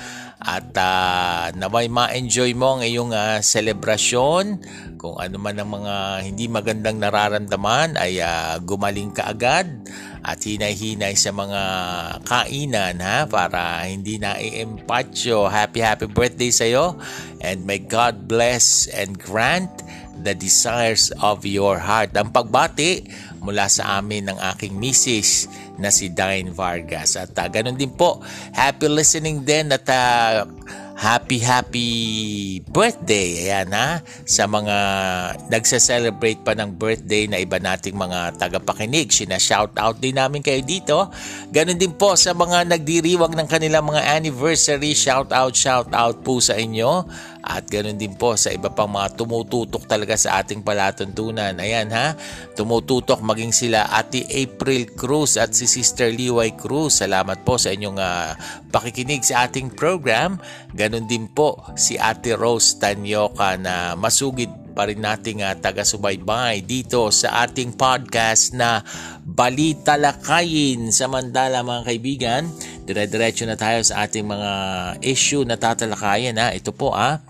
at 0.41 0.73
uh, 0.73 1.53
naway 1.53 1.93
ma-enjoy 1.93 2.57
mo 2.57 2.81
ang 2.81 2.83
iyong 2.83 3.13
uh, 3.13 3.45
selebrasyon 3.45 4.65
kung 4.97 5.21
ano 5.21 5.37
man 5.37 5.61
ang 5.61 5.69
mga 5.69 6.25
hindi 6.25 6.49
magandang 6.49 6.97
nararamdaman 6.97 8.01
ay 8.01 8.25
uh, 8.25 8.57
gumaling 8.65 9.13
ka 9.13 9.29
agad 9.29 9.69
at 10.25 10.41
hinay-hinay 10.41 11.13
sa 11.13 11.33
mga 11.37 11.63
kainan 12.25 13.05
ha 13.05 13.29
para 13.29 13.85
hindi 13.85 14.17
na 14.17 14.41
i-empatyo. 14.41 15.49
Happy 15.49 15.85
happy 15.85 16.09
birthday 16.09 16.49
sa 16.49 16.65
iyo 16.65 16.97
and 17.45 17.69
may 17.69 17.81
God 17.81 18.25
bless 18.25 18.89
and 18.89 19.21
grant 19.21 19.69
the 20.21 20.37
desires 20.37 21.13
of 21.25 21.45
your 21.49 21.81
heart. 21.81 22.13
Ang 22.17 22.33
pagbati 22.33 23.09
mula 23.41 23.67
sa 23.67 23.99
amin 23.99 24.29
ng 24.31 24.39
aking 24.55 24.77
misis 24.77 25.49
na 25.81 25.89
si 25.89 26.13
Dine 26.13 26.53
Vargas. 26.53 27.17
At 27.17 27.33
uh, 27.37 27.49
ganun 27.49 27.77
din 27.77 27.93
po, 27.93 28.21
happy 28.53 28.87
listening 28.89 29.43
din 29.43 29.73
at 29.73 29.89
uh, 29.89 30.45
happy 31.01 31.41
happy 31.41 31.91
birthday. 32.69 33.49
Ayan 33.49 33.73
ha 33.73 34.05
sa 34.29 34.45
mga 34.45 34.77
nagse-celebrate 35.49 36.45
pa 36.45 36.53
ng 36.53 36.77
birthday 36.77 37.25
na 37.25 37.41
iba 37.41 37.57
nating 37.57 37.97
mga 37.97 38.37
tagapakinig. 38.37 39.09
Sina 39.09 39.41
shout 39.41 39.73
out 39.81 39.97
din 39.97 40.21
namin 40.21 40.45
kayo 40.45 40.61
dito. 40.61 41.09
Ganun 41.49 41.81
din 41.81 41.97
po 41.97 42.13
sa 42.21 42.37
mga 42.37 42.69
nagdiriwang 42.69 43.33
ng 43.33 43.49
kanilang 43.49 43.89
mga 43.89 44.13
anniversary. 44.13 44.93
Shout 44.93 45.33
out 45.33 45.57
shout 45.57 45.89
out 45.97 46.21
po 46.21 46.37
sa 46.45 46.61
inyo 46.61 47.09
at 47.57 47.67
ganoon 47.67 47.99
din 47.99 48.15
po 48.15 48.39
sa 48.39 48.55
iba 48.55 48.71
pang 48.71 48.91
mga 48.91 49.19
tumututok 49.19 49.89
talaga 49.89 50.15
sa 50.15 50.39
ating 50.39 50.63
palatuntunan. 50.63 51.57
Ayan 51.59 51.91
ha, 51.91 52.15
tumututok 52.55 53.25
maging 53.25 53.51
sila 53.51 53.91
Ate 53.91 54.23
April 54.31 54.95
Cruz 54.95 55.35
at 55.41 55.57
si 55.57 55.67
Sister 55.67 56.13
Liway 56.15 56.55
Cruz. 56.55 57.03
Salamat 57.03 57.43
po 57.43 57.59
sa 57.59 57.75
inyong 57.75 57.99
uh, 57.99 58.35
pakikinig 58.71 59.27
sa 59.27 59.51
ating 59.51 59.75
program. 59.75 60.39
Ganon 60.75 61.11
din 61.11 61.27
po 61.31 61.59
si 61.75 61.99
Ate 61.99 62.39
Rose 62.39 62.79
Tanyoka 62.79 63.59
na 63.59 63.99
masugid 63.99 64.51
pa 64.71 64.87
rin 64.87 65.03
nating 65.03 65.43
uh, 65.43 65.59
taga-subaybay 65.59 66.63
dito 66.63 67.11
sa 67.11 67.45
ating 67.45 67.75
podcast 67.75 68.55
na 68.55 68.81
Balita 69.27 69.99
Lakayin. 69.99 70.95
Samantala 70.95 71.67
mga 71.67 71.83
kaibigan, 71.87 72.43
dire-diretso 72.91 73.47
na 73.47 73.55
tayo 73.55 73.79
sa 73.87 74.03
ating 74.03 74.27
mga 74.27 74.51
issue 75.07 75.47
na 75.47 75.55
tatalakayan. 75.55 76.35
Ha. 76.43 76.51
Ito 76.51 76.75
po 76.75 76.91
ah, 76.91 77.23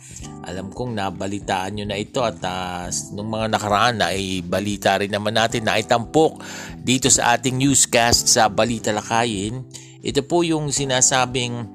alam 0.49 0.73
kong 0.73 0.97
nabalitaan 0.97 1.76
nyo 1.76 1.85
na 1.85 2.00
ito 2.00 2.25
at 2.25 2.40
uh, 2.40 2.88
nung 3.12 3.29
mga 3.29 3.52
nakaraan 3.52 4.00
na 4.00 4.09
ay 4.09 4.40
balita 4.40 4.97
rin 4.97 5.12
naman 5.12 5.37
natin 5.37 5.69
na 5.69 5.76
itampok 5.76 6.40
dito 6.81 7.12
sa 7.12 7.37
ating 7.37 7.61
newscast 7.61 8.33
sa 8.33 8.49
Balita 8.49 8.88
Lakayin. 8.88 9.61
Ito 10.00 10.25
po 10.25 10.40
yung 10.40 10.73
sinasabing 10.73 11.69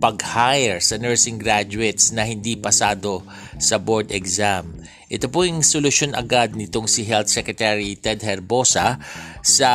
pag-hire 0.00 0.78
sa 0.80 0.96
nursing 0.96 1.36
graduates 1.36 2.14
na 2.14 2.22
hindi 2.22 2.54
pasado 2.54 3.26
sa 3.58 3.76
board 3.76 4.14
exam. 4.14 4.80
Ito 5.10 5.26
po 5.26 5.42
yung 5.42 5.66
solusyon 5.66 6.14
agad 6.14 6.54
nitong 6.54 6.86
si 6.86 7.02
Health 7.02 7.28
Secretary 7.28 7.98
Ted 7.98 8.22
Herbosa 8.22 9.02
sa 9.42 9.70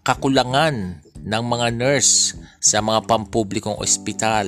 kakulangan 0.00 1.04
ng 1.20 1.44
mga 1.44 1.68
nurse 1.76 2.32
sa 2.60 2.84
mga 2.84 3.08
pampublikong 3.08 3.80
ospital. 3.80 4.46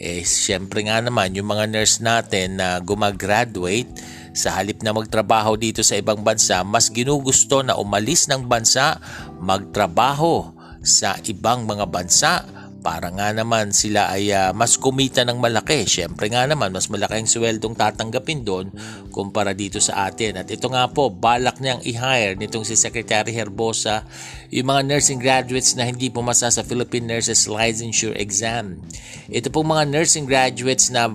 Eh, 0.00 0.24
syempre 0.26 0.82
nga 0.88 0.98
naman, 0.98 1.36
yung 1.36 1.52
mga 1.52 1.70
nurse 1.70 2.02
natin 2.02 2.58
na 2.58 2.80
gumagraduate, 2.82 3.92
sa 4.34 4.50
halip 4.58 4.82
na 4.82 4.90
magtrabaho 4.90 5.54
dito 5.54 5.86
sa 5.86 5.94
ibang 5.94 6.18
bansa, 6.26 6.66
mas 6.66 6.90
ginugusto 6.90 7.62
na 7.62 7.78
umalis 7.78 8.26
ng 8.26 8.42
bansa, 8.42 8.98
magtrabaho 9.38 10.50
sa 10.82 11.14
ibang 11.22 11.62
mga 11.62 11.86
bansa 11.86 12.42
para 12.84 13.08
nga 13.08 13.32
naman 13.32 13.72
sila 13.72 14.12
ay 14.12 14.28
uh, 14.28 14.52
mas 14.52 14.76
kumita 14.76 15.24
ng 15.24 15.40
malaki. 15.40 15.88
Siyempre 15.88 16.28
nga 16.28 16.44
naman, 16.44 16.68
mas 16.68 16.92
malaki 16.92 17.16
ang 17.16 17.24
sweldong 17.24 17.72
tatanggapin 17.72 18.44
doon 18.44 18.68
kumpara 19.08 19.56
dito 19.56 19.80
sa 19.80 20.04
atin. 20.12 20.44
At 20.44 20.52
ito 20.52 20.68
nga 20.68 20.84
po, 20.92 21.08
balak 21.08 21.64
niyang 21.64 21.80
i-hire 21.80 22.36
nitong 22.36 22.68
si 22.68 22.76
Secretary 22.76 23.32
Herbosa 23.32 24.04
yung 24.52 24.68
mga 24.68 24.84
nursing 24.84 25.16
graduates 25.16 25.72
na 25.72 25.88
hindi 25.88 26.12
pumasa 26.12 26.52
sa 26.52 26.60
Philippine 26.60 27.08
Nurses 27.08 27.48
Licensure 27.48 28.20
Exam. 28.20 28.84
Ito 29.32 29.48
pong 29.48 29.72
mga 29.72 29.88
nursing 29.88 30.28
graduates 30.28 30.92
na 30.92 31.08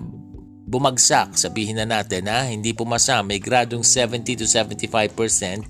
bumagsak, 0.70 1.34
sabihin 1.34 1.82
na 1.82 1.86
natin 1.90 2.30
ha, 2.30 2.46
hindi 2.46 2.78
pumasa, 2.78 3.26
may 3.26 3.42
gradong 3.42 3.82
70 3.82 4.38
to 4.38 4.46
75%, 4.46 5.66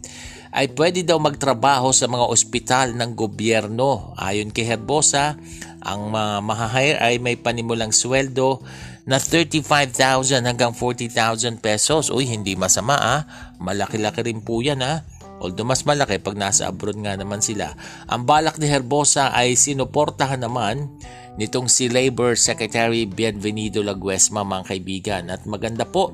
ay 0.49 0.73
pwede 0.73 1.05
daw 1.05 1.21
magtrabaho 1.21 1.93
sa 1.93 2.09
mga 2.09 2.25
ospital 2.25 2.87
ng 2.97 3.13
gobyerno. 3.13 4.17
Ayon 4.17 4.49
kay 4.49 4.65
Herbosa, 4.65 5.37
ang 5.85 6.09
mga 6.09 6.33
mahahire 6.41 6.97
ay 6.99 7.21
may 7.21 7.37
panimulang 7.37 7.93
sweldo 7.93 8.65
na 9.05 9.21
35,000 9.21 10.45
hanggang 10.45 10.73
40,000 10.73 11.61
pesos. 11.61 12.09
Uy, 12.09 12.29
hindi 12.29 12.57
masama 12.57 12.97
ah. 12.97 13.21
Malaki-laki 13.61 14.25
rin 14.25 14.41
po 14.41 14.61
yan 14.61 14.81
ah. 14.81 15.05
Although 15.39 15.65
mas 15.65 15.87
malaki 15.87 16.19
pag 16.19 16.35
nasa 16.35 16.67
abroad 16.67 16.99
nga 16.99 17.15
naman 17.15 17.39
sila. 17.39 17.71
Ang 18.11 18.27
balak 18.27 18.59
ni 18.59 18.67
Herbosa 18.67 19.31
ay 19.31 19.55
sinuportahan 19.55 20.43
naman 20.43 20.91
nitong 21.39 21.71
si 21.71 21.87
Labor 21.87 22.35
Secretary 22.35 23.07
Bienvenido 23.07 23.79
Laguesma 23.79 24.43
mga 24.43 24.63
kaibigan. 24.75 25.23
At 25.31 25.47
maganda 25.47 25.87
po 25.87 26.11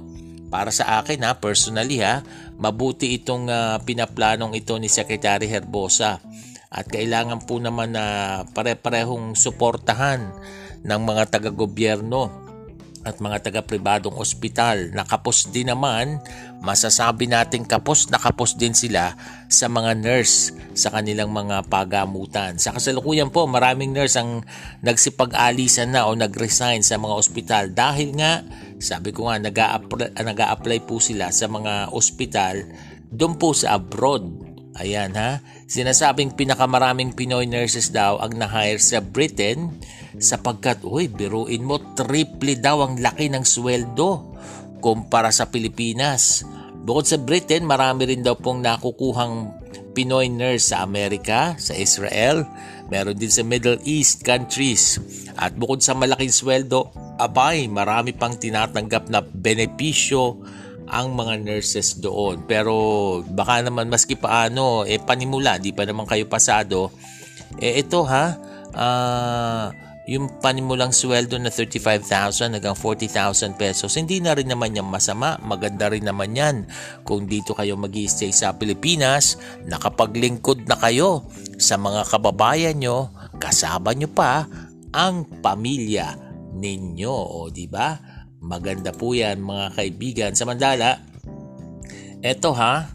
para 0.54 0.70
sa 0.70 1.02
akin 1.02 1.26
ha, 1.26 1.42
personally 1.42 2.00
ha, 2.06 2.22
mabuti 2.60 3.18
itong 3.18 3.50
uh, 3.50 3.78
pinaplanong 3.84 4.56
ito 4.56 4.78
ni 4.80 4.88
Secretary 4.88 5.50
Herbosa. 5.50 6.22
At 6.70 6.92
kailangan 6.92 7.48
po 7.48 7.60
naman 7.60 7.96
na 7.96 8.44
pare-parehong 8.52 9.34
suportahan 9.34 10.22
ng 10.84 11.02
mga 11.02 11.24
taga-gobyerno 11.32 12.45
at 13.06 13.22
mga 13.22 13.38
taga-pribadong 13.46 14.18
ospital 14.18 14.90
na 14.90 15.06
kapos 15.06 15.46
din 15.54 15.70
naman, 15.70 16.18
masasabi 16.66 17.30
natin 17.30 17.62
kapos 17.62 18.10
na 18.10 18.18
kapos 18.18 18.58
din 18.58 18.74
sila 18.74 19.14
sa 19.46 19.70
mga 19.70 19.94
nurse 19.94 20.58
sa 20.74 20.90
kanilang 20.90 21.30
mga 21.30 21.70
pagamutan. 21.70 22.58
Sa 22.58 22.74
kasalukuyan 22.74 23.30
po, 23.30 23.46
maraming 23.46 23.94
nurse 23.94 24.18
ang 24.18 24.42
nagsipag-alisan 24.82 25.94
na 25.94 26.10
o 26.10 26.18
nag-resign 26.18 26.82
sa 26.82 26.98
mga 26.98 27.14
ospital 27.14 27.64
dahil 27.78 28.18
nga, 28.18 28.42
sabi 28.82 29.14
ko 29.14 29.30
nga, 29.30 29.38
nag-a-apply 29.38 30.80
po 30.90 30.98
sila 30.98 31.30
sa 31.30 31.46
mga 31.46 31.94
ospital 31.94 32.66
doon 33.14 33.38
po 33.38 33.54
sa 33.54 33.78
abroad 33.78 34.56
Ayan 34.76 35.16
ha. 35.16 35.40
Sinasabing 35.66 36.38
pinakamaraming 36.38 37.18
Pinoy 37.18 37.50
nurses 37.50 37.90
daw 37.90 38.22
ang 38.22 38.38
na-hire 38.38 38.78
sa 38.78 39.02
Britain 39.02 39.82
sapagkat, 40.22 40.86
uy, 40.86 41.10
biruin 41.10 41.66
mo, 41.66 41.82
triple 41.98 42.62
daw 42.62 42.86
ang 42.86 43.02
laki 43.02 43.34
ng 43.34 43.42
sweldo 43.42 44.38
kumpara 44.78 45.34
sa 45.34 45.50
Pilipinas. 45.50 46.46
Bukod 46.86 47.10
sa 47.10 47.18
Britain, 47.18 47.66
marami 47.66 48.06
rin 48.06 48.22
daw 48.22 48.38
pong 48.38 48.62
nakukuhang 48.62 49.66
Pinoy 49.98 50.30
nurse 50.30 50.70
sa 50.70 50.86
Amerika, 50.86 51.58
sa 51.58 51.74
Israel, 51.74 52.46
meron 52.94 53.18
din 53.18 53.34
sa 53.34 53.42
Middle 53.42 53.82
East 53.90 54.22
countries. 54.22 55.02
At 55.34 55.58
bukod 55.58 55.82
sa 55.82 55.98
malaking 55.98 56.30
sweldo, 56.30 56.94
abay, 57.18 57.66
marami 57.66 58.14
pang 58.14 58.38
tinatanggap 58.38 59.10
na 59.10 59.26
benepisyo 59.26 60.46
ang 60.90 61.14
mga 61.14 61.42
nurses 61.42 61.98
doon. 61.98 62.46
Pero 62.46 62.74
baka 63.26 63.62
naman 63.62 63.90
maski 63.90 64.18
paano, 64.18 64.86
eh 64.86 65.02
panimula, 65.02 65.58
di 65.58 65.74
pa 65.74 65.86
naman 65.86 66.06
kayo 66.06 66.30
pasado. 66.30 66.94
Eh 67.62 67.82
ito 67.82 68.04
ha, 68.06 68.36
uh, 68.76 69.66
yung 70.06 70.38
panimulang 70.38 70.94
sweldo 70.94 71.34
na 71.42 71.50
35,000 71.50 72.54
hanggang 72.54 72.78
40,000 72.78 73.58
pesos, 73.58 73.98
hindi 73.98 74.22
na 74.22 74.38
rin 74.38 74.46
naman 74.46 74.78
yan 74.78 74.86
masama. 74.86 75.42
Maganda 75.42 75.90
rin 75.90 76.06
naman 76.06 76.38
yan 76.38 76.70
kung 77.02 77.26
dito 77.26 77.58
kayo 77.58 77.74
mag 77.74 77.94
stay 78.06 78.30
sa 78.30 78.54
Pilipinas, 78.54 79.42
nakapaglingkod 79.66 80.70
na 80.70 80.78
kayo 80.78 81.26
sa 81.58 81.82
mga 81.82 82.06
kababayan 82.06 82.78
nyo, 82.78 83.10
kasama 83.42 83.98
nyo 83.98 84.10
pa 84.14 84.46
ang 84.94 85.26
pamilya 85.42 86.14
ninyo, 86.56 87.12
o 87.12 87.50
di 87.50 87.66
ba? 87.66 88.15
Maganda 88.46 88.94
po 88.94 89.18
yan 89.18 89.42
mga 89.42 89.74
kaibigan. 89.74 90.32
Samantala, 90.38 91.02
eto 92.22 92.54
ha, 92.54 92.94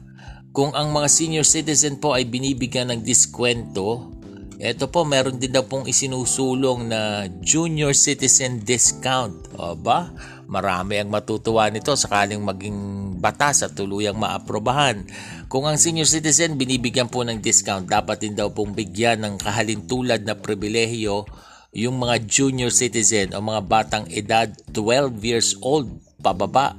kung 0.54 0.70
ang 0.78 0.94
mga 0.94 1.10
senior 1.10 1.46
citizen 1.46 1.98
po 1.98 2.14
ay 2.14 2.22
binibigyan 2.30 2.94
ng 2.94 3.02
diskwento, 3.02 4.14
eto 4.62 4.86
po 4.86 5.02
meron 5.02 5.42
din 5.42 5.50
daw 5.50 5.66
pong 5.66 5.90
isinusulong 5.90 6.86
na 6.86 7.26
junior 7.42 7.90
citizen 7.98 8.62
discount. 8.62 9.50
O 9.58 9.74
ba? 9.74 10.14
Marami 10.46 11.02
ang 11.02 11.10
matutuwa 11.10 11.66
nito 11.66 11.98
sakaling 11.98 12.42
maging 12.42 12.78
batas 13.18 13.66
at 13.66 13.74
tuluyang 13.74 14.18
maaprobahan. 14.18 15.02
Kung 15.50 15.66
ang 15.66 15.78
senior 15.78 16.06
citizen 16.06 16.54
binibigyan 16.54 17.10
po 17.10 17.26
ng 17.26 17.42
discount, 17.42 17.90
dapat 17.90 18.22
din 18.22 18.38
daw 18.38 18.54
pong 18.54 18.70
bigyan 18.70 19.22
ng 19.26 19.34
kahalintulad 19.42 20.22
na 20.22 20.38
pribilehiyo 20.38 21.26
yung 21.70 22.02
mga 22.02 22.26
junior 22.26 22.74
citizen 22.74 23.30
o 23.35 23.38
mga 23.38 23.62
batang 23.66 24.06
edad 24.11 24.50
12 24.74 25.22
years 25.22 25.54
old 25.62 25.87
pababa. 26.18 26.74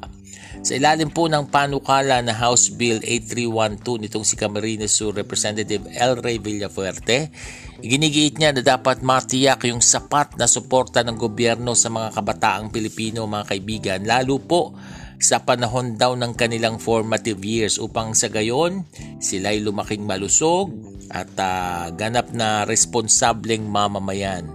Sa 0.62 0.78
ilalim 0.78 1.10
po 1.10 1.26
ng 1.26 1.50
panukala 1.50 2.22
na 2.22 2.36
House 2.36 2.70
Bill 2.70 3.02
8312 3.02 4.04
nitong 4.04 4.26
si 4.28 4.36
Camarines 4.38 4.94
Sur 4.94 5.16
Representative 5.16 5.90
El 5.96 6.20
Rey 6.22 6.38
Villafuerte, 6.38 7.34
Iginigiit 7.82 8.38
niya 8.38 8.54
na 8.54 8.62
dapat 8.62 9.02
matiyak 9.02 9.66
yung 9.66 9.82
sapat 9.82 10.38
na 10.38 10.46
suporta 10.46 11.02
ng 11.02 11.18
gobyerno 11.18 11.74
sa 11.74 11.90
mga 11.90 12.14
kabataang 12.14 12.70
Pilipino 12.70 13.26
mga 13.26 13.50
kaibigan, 13.50 14.00
lalo 14.06 14.38
po 14.38 14.78
sa 15.22 15.46
panahon 15.46 15.96
daw 16.02 16.18
ng 16.18 16.34
kanilang 16.34 16.82
formative 16.82 17.46
years 17.46 17.78
upang 17.78 18.18
sa 18.18 18.26
gayon 18.26 18.82
sila'y 19.22 19.62
lumaking 19.62 20.02
malusog 20.02 20.74
at 21.14 21.30
uh, 21.38 21.94
ganap 21.94 22.34
na 22.34 22.66
responsableng 22.66 23.62
mamamayan. 23.62 24.50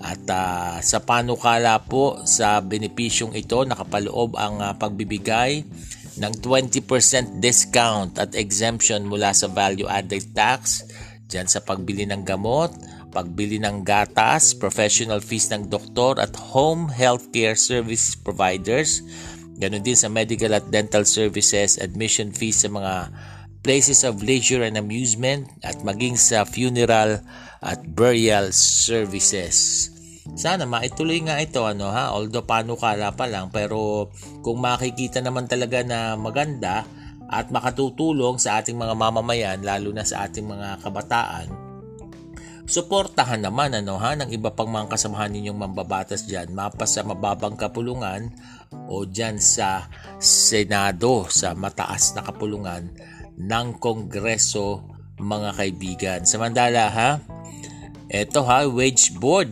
At 0.00 0.20
uh, 0.28 0.76
sa 0.84 1.00
panukala 1.00 1.80
po 1.80 2.20
sa 2.28 2.60
benepisyong 2.60 3.32
ito 3.32 3.64
nakapaloob 3.64 4.36
ang 4.36 4.60
uh, 4.60 4.76
pagbibigay 4.76 5.64
ng 6.20 6.32
20% 6.44 7.40
discount 7.40 8.12
at 8.20 8.36
exemption 8.36 9.08
mula 9.08 9.32
sa 9.32 9.48
value 9.48 9.88
added 9.88 10.36
tax 10.36 10.84
dyan 11.30 11.46
sa 11.46 11.62
pagbili 11.62 12.04
ng 12.04 12.26
gamot, 12.26 12.74
pagbili 13.14 13.62
ng 13.62 13.86
gatas, 13.86 14.52
professional 14.52 15.22
fees 15.22 15.48
ng 15.54 15.70
doktor 15.70 16.18
at 16.18 16.34
home 16.34 16.90
healthcare 16.90 17.54
service 17.54 18.18
providers, 18.18 19.00
ganun 19.60 19.84
din 19.84 19.94
sa 19.94 20.08
medical 20.08 20.56
at 20.56 20.72
dental 20.72 21.04
services, 21.04 21.76
admission 21.76 22.32
fees 22.32 22.64
sa 22.64 22.72
mga 22.72 23.12
places 23.60 24.08
of 24.08 24.24
leisure 24.24 24.64
and 24.64 24.80
amusement 24.80 25.44
at 25.60 25.76
maging 25.84 26.16
sa 26.16 26.48
funeral 26.48 27.20
at 27.60 27.80
burial 27.92 28.56
services. 28.56 29.88
Sana 30.32 30.64
maituloy 30.64 31.20
nga 31.20 31.36
ito 31.36 31.68
ano 31.68 31.92
ha, 31.92 32.16
although 32.16 32.48
panukala 32.48 33.12
pa 33.12 33.28
lang 33.28 33.52
pero 33.52 34.08
kung 34.40 34.64
makikita 34.64 35.20
naman 35.20 35.44
talaga 35.44 35.84
na 35.84 36.16
maganda 36.16 36.88
at 37.30 37.52
makatutulong 37.52 38.40
sa 38.40 38.58
ating 38.58 38.74
mga 38.74 38.96
mamamayan 38.96 39.60
lalo 39.60 39.92
na 39.92 40.08
sa 40.08 40.24
ating 40.24 40.48
mga 40.48 40.80
kabataan, 40.80 41.69
suportahan 42.70 43.42
naman 43.42 43.74
ano 43.74 43.98
ha 43.98 44.14
ng 44.14 44.30
iba 44.30 44.54
pang 44.54 44.70
mga 44.70 44.94
kasamahan 44.94 45.34
ninyong 45.34 45.58
mambabatas 45.58 46.22
diyan 46.30 46.54
mapa 46.54 46.86
sa 46.86 47.02
mababang 47.02 47.58
kapulungan 47.58 48.30
o 48.86 49.02
diyan 49.02 49.42
sa 49.42 49.90
Senado 50.22 51.26
sa 51.26 51.58
mataas 51.58 52.14
na 52.14 52.22
kapulungan 52.22 52.94
ng 53.34 53.66
Kongreso 53.82 54.86
mga 55.18 55.50
kaibigan. 55.58 56.20
Samantala 56.22 56.86
ha, 56.94 57.10
eto 58.06 58.46
ha, 58.46 58.62
wage 58.70 59.18
board 59.18 59.50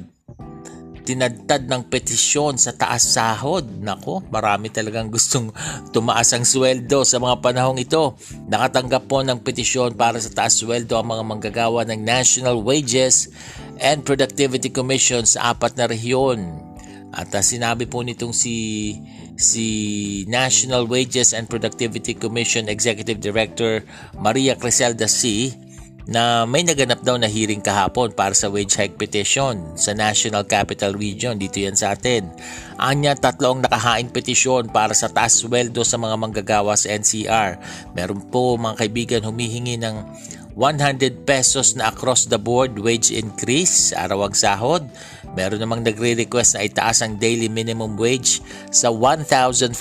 tinadtad 1.08 1.64
ng 1.64 1.88
petisyon 1.88 2.60
sa 2.60 2.76
taas 2.76 3.16
sahod. 3.16 3.64
Nako, 3.80 4.20
marami 4.28 4.68
talagang 4.68 5.08
gustong 5.08 5.48
tumaas 5.88 6.36
ang 6.36 6.44
sweldo 6.44 7.00
sa 7.08 7.16
mga 7.16 7.40
panahong 7.40 7.80
ito. 7.80 8.12
Nakatanggap 8.52 9.08
po 9.08 9.24
ng 9.24 9.40
petisyon 9.40 9.96
para 9.96 10.20
sa 10.20 10.28
taas 10.28 10.60
sweldo 10.60 11.00
ang 11.00 11.08
mga 11.08 11.24
manggagawa 11.24 11.88
ng 11.88 12.04
National 12.04 12.60
Wages 12.60 13.32
and 13.80 14.04
Productivity 14.04 14.68
Commission 14.68 15.24
sa 15.24 15.56
apat 15.56 15.80
na 15.80 15.88
rehiyon. 15.88 16.60
At 17.08 17.32
uh, 17.32 17.40
sinabi 17.40 17.88
po 17.88 18.04
nitong 18.04 18.36
si 18.36 18.92
si 19.38 19.66
National 20.28 20.84
Wages 20.84 21.32
and 21.32 21.48
Productivity 21.48 22.12
Commission 22.12 22.68
Executive 22.68 23.16
Director 23.16 23.80
Maria 24.20 24.58
Criselda 24.58 25.08
C 25.08 25.48
na 26.08 26.48
may 26.48 26.64
naganap 26.64 27.04
daw 27.04 27.20
na 27.20 27.28
hearing 27.28 27.60
kahapon 27.60 28.16
para 28.16 28.32
sa 28.32 28.48
wage 28.48 28.80
hike 28.80 28.96
petition 28.96 29.76
sa 29.76 29.92
National 29.92 30.48
Capital 30.48 30.96
Region. 30.96 31.36
Dito 31.36 31.60
yan 31.60 31.76
sa 31.76 31.92
atin. 31.92 32.32
Anya 32.80 33.12
tatlong 33.12 33.60
nakahaing 33.60 34.08
petisyon 34.08 34.72
para 34.72 34.96
sa 34.96 35.12
taas 35.12 35.44
sweldo 35.44 35.84
sa 35.84 36.00
mga 36.00 36.16
manggagawa 36.16 36.80
sa 36.80 36.96
NCR. 36.96 37.60
Meron 37.92 38.24
po 38.32 38.56
mga 38.56 38.80
kaibigan 38.80 39.28
humihingi 39.28 39.76
ng 39.76 40.00
100 40.56 41.28
pesos 41.28 41.76
na 41.76 41.92
across 41.92 42.26
the 42.26 42.40
board 42.40 42.74
wage 42.80 43.12
increase 43.12 43.92
sa 43.92 44.08
araw 44.08 44.26
ang 44.26 44.34
sahod. 44.34 44.82
Meron 45.36 45.60
namang 45.60 45.84
nagre-request 45.84 46.56
na 46.56 46.64
itaas 46.64 47.04
ang 47.04 47.20
daily 47.20 47.52
minimum 47.52 48.00
wage 48.00 48.40
sa 48.72 48.88
1,400 48.88 49.76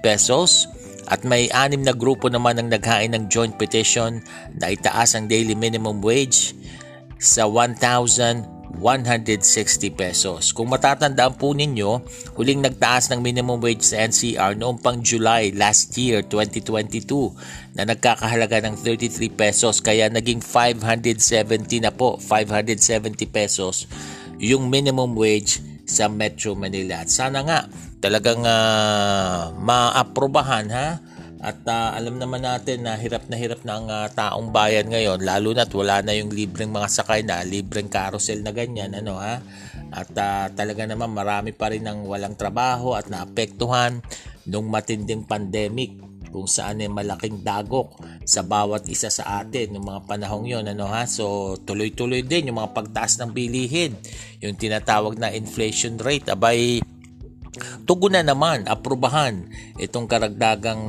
pesos. 0.00 0.72
At 1.06 1.22
may 1.22 1.46
anim 1.54 1.86
na 1.86 1.94
grupo 1.94 2.26
naman 2.26 2.58
ang 2.58 2.68
naghain 2.70 3.14
ng 3.14 3.30
joint 3.30 3.54
petition 3.54 4.18
na 4.58 4.74
itaas 4.74 5.14
ang 5.14 5.30
daily 5.30 5.54
minimum 5.54 6.02
wage 6.02 6.54
sa 7.22 7.46
1,160 7.48 8.42
pesos. 9.94 10.50
Kung 10.50 10.68
matatandaan 10.68 11.38
po 11.38 11.54
ninyo, 11.54 12.02
huling 12.34 12.60
nagtaas 12.60 13.08
ng 13.14 13.22
minimum 13.22 13.62
wage 13.62 13.86
sa 13.86 14.02
NCR 14.04 14.58
noong 14.58 14.82
pang 14.82 14.98
July 14.98 15.54
last 15.54 15.94
year, 15.94 16.26
2022, 16.26 17.06
na 17.78 17.86
nagkakahalaga 17.86 18.66
ng 18.66 18.74
33 18.82 19.30
pesos 19.32 19.78
kaya 19.78 20.10
naging 20.10 20.42
570 20.42 21.86
na 21.86 21.94
po, 21.94 22.18
570 22.18 23.30
pesos 23.30 23.86
yung 24.36 24.68
minimum 24.68 25.16
wage 25.16 25.62
sa 25.86 26.10
Metro 26.10 26.52
Manila. 26.58 27.06
At 27.06 27.08
sana 27.08 27.40
nga 27.46 27.70
talagang 28.06 28.46
uh, 28.46 29.50
maaprobahan 29.58 30.70
ha. 30.70 30.88
At 31.42 31.62
uh, 31.68 31.90
alam 31.92 32.16
naman 32.16 32.46
natin 32.46 32.86
na 32.86 32.96
hirap 32.96 33.28
na 33.28 33.36
hirap 33.36 33.60
na 33.66 33.76
ang 33.76 33.86
uh, 33.90 34.08
taong 34.08 34.54
bayan 34.54 34.88
ngayon 34.88 35.20
lalo 35.20 35.52
na't 35.52 35.68
wala 35.74 36.00
na 36.00 36.16
yung 36.16 36.32
libreng 36.32 36.72
mga 36.72 36.88
sakay 36.88 37.26
na 37.26 37.44
libreng 37.44 37.90
carousel 37.90 38.40
na 38.46 38.54
ganyan 38.54 38.94
ano 38.94 39.18
ha. 39.18 39.42
At 39.90 40.10
uh, 40.14 40.46
talaga 40.54 40.86
naman 40.86 41.10
marami 41.10 41.50
pa 41.50 41.74
rin 41.74 41.82
ang 41.82 42.06
walang 42.06 42.38
trabaho 42.38 42.94
at 42.94 43.10
naapektuhan 43.10 43.98
nung 44.46 44.70
matinding 44.70 45.26
pandemic 45.26 45.98
kung 46.30 46.46
saan 46.46 46.82
ay 46.82 46.90
malaking 46.90 47.40
dagok 47.40 47.96
sa 48.26 48.42
bawat 48.42 48.86
isa 48.90 49.08
sa 49.08 49.40
atin 49.40 49.72
ng 49.72 49.84
mga 49.88 50.00
panahong 50.04 50.44
yon 50.44 50.66
ano 50.68 50.84
ha 50.84 51.08
so 51.08 51.56
tuloy-tuloy 51.64 52.26
din 52.26 52.52
yung 52.52 52.60
mga 52.60 52.76
pagtaas 52.76 53.16
ng 53.22 53.30
bilihin 53.32 53.96
yung 54.44 54.52
tinatawag 54.58 55.16
na 55.16 55.32
inflation 55.32 55.96
rate 55.96 56.28
abay 56.28 56.82
tugunan 57.88 58.24
naman, 58.24 58.64
aprubahan 58.68 59.48
itong 59.80 60.08
karagdagang 60.08 60.82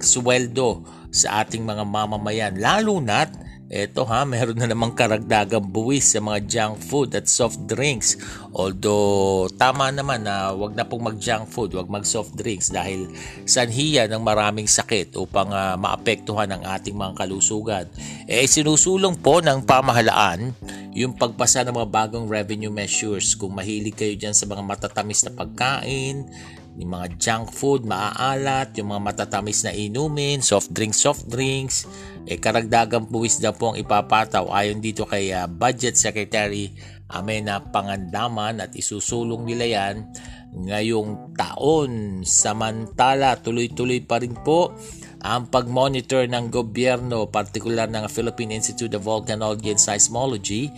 sweldo 0.00 0.82
sa 1.12 1.44
ating 1.44 1.62
mga 1.62 1.84
mamamayan. 1.84 2.54
Lalo 2.56 2.98
na't 2.98 3.51
eto 3.72 4.04
ha, 4.04 4.28
meron 4.28 4.60
na 4.60 4.68
namang 4.68 4.92
karagdagang 4.92 5.64
buwis 5.64 6.12
sa 6.12 6.20
mga 6.20 6.44
junk 6.44 6.74
food 6.84 7.16
at 7.16 7.24
soft 7.24 7.56
drinks. 7.64 8.20
Although 8.52 9.48
tama 9.56 9.88
naman 9.88 10.28
na 10.28 10.52
wag 10.52 10.76
na 10.76 10.84
pong 10.84 11.08
mag 11.08 11.16
junk 11.16 11.48
food, 11.48 11.72
wag 11.72 11.88
mag 11.88 12.04
soft 12.04 12.36
drinks 12.36 12.68
dahil 12.68 13.08
sanhiya 13.48 14.12
ng 14.12 14.20
maraming 14.20 14.68
sakit 14.68 15.16
upang 15.16 15.48
uh, 15.56 15.80
maapektuhan 15.80 16.52
ang 16.52 16.60
ating 16.68 16.92
mga 16.92 17.16
kalusugan. 17.24 17.88
Eh 18.28 18.44
sinusulong 18.44 19.16
po 19.16 19.40
ng 19.40 19.64
pamahalaan 19.64 20.52
yung 20.92 21.16
pagpasa 21.16 21.64
ng 21.64 21.72
mga 21.72 21.88
bagong 21.88 22.28
revenue 22.28 22.68
measures. 22.68 23.32
Kung 23.32 23.56
mahilig 23.56 23.96
kayo 23.96 24.12
dyan 24.12 24.36
sa 24.36 24.44
mga 24.44 24.60
matatamis 24.60 25.24
na 25.24 25.32
pagkain, 25.32 26.28
yung 26.76 26.90
mga 26.92 27.20
junk 27.20 27.52
food, 27.52 27.84
maaalat, 27.84 28.72
yung 28.80 28.92
mga 28.92 29.02
matatamis 29.12 29.64
na 29.64 29.72
inumin, 29.76 30.40
soft 30.40 30.72
drinks, 30.72 31.00
soft 31.00 31.28
drinks, 31.28 31.84
eh 32.26 32.38
karagdagang 32.38 33.10
buwis 33.10 33.42
na 33.42 33.50
po 33.50 33.74
ang 33.74 33.78
ipapataw 33.78 34.50
ayon 34.54 34.78
dito 34.78 35.02
kay 35.02 35.34
uh, 35.34 35.50
Budget 35.50 35.98
Secretary 35.98 36.70
Amena 37.12 37.60
Pangandaman 37.60 38.64
at 38.64 38.72
isusulong 38.72 39.44
nila 39.44 39.66
yan 39.68 39.96
ngayong 40.52 41.36
taon. 41.36 42.22
Samantala, 42.24 43.40
tuloy-tuloy 43.40 44.04
pa 44.04 44.20
rin 44.20 44.36
po 44.36 44.72
ang 45.22 45.46
pag-monitor 45.46 46.26
ng 46.26 46.50
gobyerno, 46.50 47.30
partikular 47.30 47.86
ng 47.86 48.10
Philippine 48.10 48.58
Institute 48.58 48.90
of 48.98 49.06
Volcanology 49.06 49.70
and 49.70 49.78
Seismology, 49.78 50.72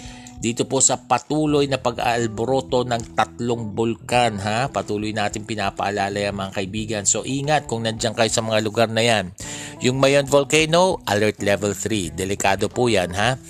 dito 0.44 0.68
po 0.68 0.84
sa 0.84 1.00
patuloy 1.00 1.64
na 1.64 1.80
pag-aalboroto 1.80 2.84
ng 2.84 3.16
tatlong 3.16 3.72
bulkan 3.72 4.36
ha. 4.44 4.68
Patuloy 4.68 5.16
natin 5.16 5.48
pinapaalala 5.48 6.12
yan 6.20 6.36
mga 6.36 6.52
kaibigan. 6.60 7.04
So 7.08 7.24
ingat 7.24 7.64
kung 7.64 7.88
nandiyan 7.88 8.12
kayo 8.12 8.28
sa 8.28 8.44
mga 8.44 8.60
lugar 8.60 8.92
na 8.92 9.00
yan. 9.00 9.32
Yung 9.80 9.96
Mayon 9.96 10.28
Volcano, 10.28 11.00
alert 11.08 11.40
level 11.40 11.72
3. 11.72 12.12
Delikado 12.12 12.68
po 12.68 12.92
yan 12.92 13.16
ha. 13.16 13.40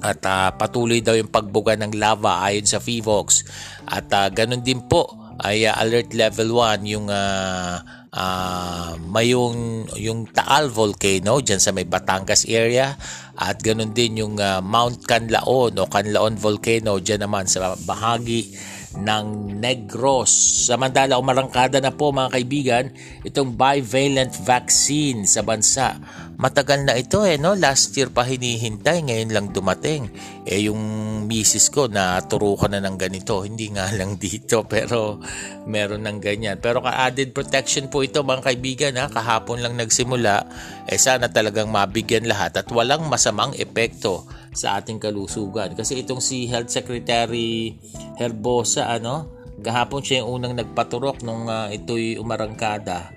At 0.00 0.24
uh, 0.24 0.48
patuloy 0.56 1.04
daw 1.04 1.12
yung 1.12 1.28
pagbuga 1.28 1.76
ng 1.76 1.92
lava 1.92 2.40
ayon 2.40 2.64
sa 2.64 2.80
FIVOX. 2.80 3.44
At 3.84 4.08
uh, 4.16 4.32
ganun 4.32 4.64
din 4.64 4.80
po 4.88 5.04
ay 5.44 5.68
uh, 5.68 5.76
alert 5.76 6.16
level 6.16 6.56
1 6.56 6.88
yung 6.88 7.12
uh, 7.12 7.84
uh, 8.14 8.94
may 9.10 9.34
yung, 9.34 9.84
yung 9.98 10.30
Taal 10.30 10.70
Volcano 10.70 11.42
dyan 11.42 11.60
sa 11.60 11.74
may 11.74 11.84
Batangas 11.84 12.46
area 12.46 12.94
at 13.34 13.58
ganun 13.60 13.90
din 13.90 14.22
yung 14.22 14.34
uh, 14.38 14.62
Mount 14.62 15.02
Canlaon 15.04 15.74
o 15.74 15.84
Canlaon 15.90 16.38
Volcano 16.38 17.02
dyan 17.02 17.26
naman 17.26 17.50
sa 17.50 17.74
bahagi 17.82 18.54
ng 18.98 19.58
Negros. 19.58 20.30
Samantala, 20.68 21.18
umarangkada 21.18 21.80
na 21.80 21.94
po 21.94 22.14
mga 22.14 22.30
kaibigan 22.34 22.84
itong 23.26 23.54
bivalent 23.56 24.34
vaccine 24.42 25.26
sa 25.26 25.42
bansa. 25.42 25.98
Matagal 26.34 26.82
na 26.82 26.98
ito 26.98 27.22
eh, 27.22 27.38
no? 27.38 27.54
Last 27.54 27.94
year 27.94 28.10
pa 28.10 28.26
hinihintay, 28.26 29.06
ngayon 29.06 29.30
lang 29.30 29.46
dumating. 29.54 30.10
Eh, 30.44 30.66
yung 30.66 30.82
misis 31.30 31.70
ko 31.70 31.86
na 31.86 32.18
turukan 32.26 32.74
na 32.74 32.82
ng 32.82 32.98
ganito. 32.98 33.46
Hindi 33.46 33.70
nga 33.70 33.88
lang 33.94 34.18
dito, 34.22 34.66
pero 34.66 35.22
meron 35.64 36.04
ng 36.04 36.18
ganyan. 36.18 36.58
Pero 36.58 36.82
ka-added 36.82 37.30
protection 37.30 37.86
po 37.86 38.02
ito 38.02 38.26
mga 38.26 38.50
kaibigan, 38.50 38.98
ha? 38.98 39.06
Kahapon 39.08 39.62
lang 39.62 39.78
nagsimula. 39.78 40.46
Eh, 40.90 40.98
sana 40.98 41.30
talagang 41.30 41.70
mabigyan 41.70 42.26
lahat 42.26 42.58
at 42.60 42.68
walang 42.74 43.06
masamang 43.06 43.54
epekto 43.54 44.26
sa 44.54 44.80
ating 44.80 45.02
kalusugan. 45.02 45.74
Kasi 45.74 46.00
itong 46.00 46.22
si 46.22 46.46
Health 46.46 46.70
Secretary 46.70 47.74
Herbosa, 48.16 48.88
ano, 48.88 49.28
kahapon 49.60 50.00
siya 50.00 50.22
yung 50.24 50.40
unang 50.40 50.54
nagpaturok 50.56 51.26
nung 51.26 51.50
uh, 51.50 51.70
ito'y 51.70 52.16
umarangkada 52.16 53.14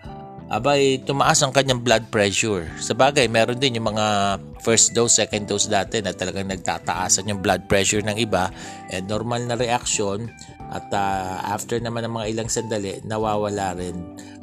abay 0.47 1.03
tumaas 1.03 1.43
ang 1.43 1.51
kanyang 1.51 1.83
blood 1.83 2.07
pressure. 2.07 2.63
Sa 2.79 2.95
bagay, 2.95 3.27
meron 3.27 3.59
din 3.59 3.79
yung 3.79 3.91
mga 3.91 4.39
first 4.63 4.95
dose, 4.95 5.19
second 5.19 5.43
dose 5.43 5.67
dati 5.67 5.99
na 5.99 6.15
talagang 6.15 6.47
nagtataasan 6.47 7.27
yung 7.27 7.43
blood 7.43 7.67
pressure 7.67 8.03
ng 8.03 8.15
iba 8.15 8.47
and 8.91 9.11
normal 9.11 9.43
na 9.43 9.59
reaction 9.59 10.31
at 10.71 10.87
uh, 10.91 11.43
after 11.51 11.79
naman 11.79 12.07
ng 12.07 12.13
mga 12.15 12.27
ilang 12.31 12.49
sandali, 12.51 12.99
nawawala 13.03 13.75
rin. 13.75 13.95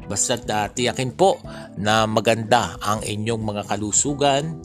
Basta 0.04 0.36
uh, 0.36 0.68
tiyakin 0.68 1.16
po 1.16 1.40
na 1.80 2.04
maganda 2.04 2.76
ang 2.84 3.00
inyong 3.00 3.40
mga 3.40 3.62
kalusugan 3.64 4.60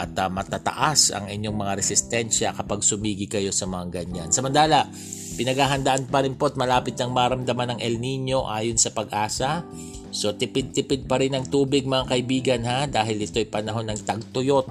at 0.00 0.16
uh, 0.16 0.32
matataas 0.32 1.12
ang 1.12 1.28
inyong 1.28 1.56
mga 1.60 1.72
resistensya 1.76 2.56
kapag 2.56 2.80
sumigi 2.80 3.28
kayo 3.28 3.52
sa 3.52 3.68
mga 3.68 4.00
ganyan. 4.00 4.32
Samantala, 4.32 4.88
pinaghahandaan 5.36 6.08
pa 6.08 6.24
rin 6.24 6.40
po 6.40 6.48
at 6.48 6.56
malapit 6.56 6.96
ng 6.96 7.12
maramdaman 7.12 7.76
ng 7.76 7.80
El 7.84 8.00
Nino 8.00 8.48
ayon 8.48 8.80
sa 8.80 8.96
pag-asa 8.96 9.68
So 10.10 10.34
tipid-tipid 10.34 11.06
pa 11.06 11.22
rin 11.22 11.38
ang 11.38 11.46
tubig 11.46 11.86
mga 11.86 12.10
kaibigan 12.10 12.62
ha 12.66 12.90
dahil 12.90 13.22
ito'y 13.22 13.46
panahon 13.46 13.86
ng 13.86 14.02
tagtuyot. 14.02 14.66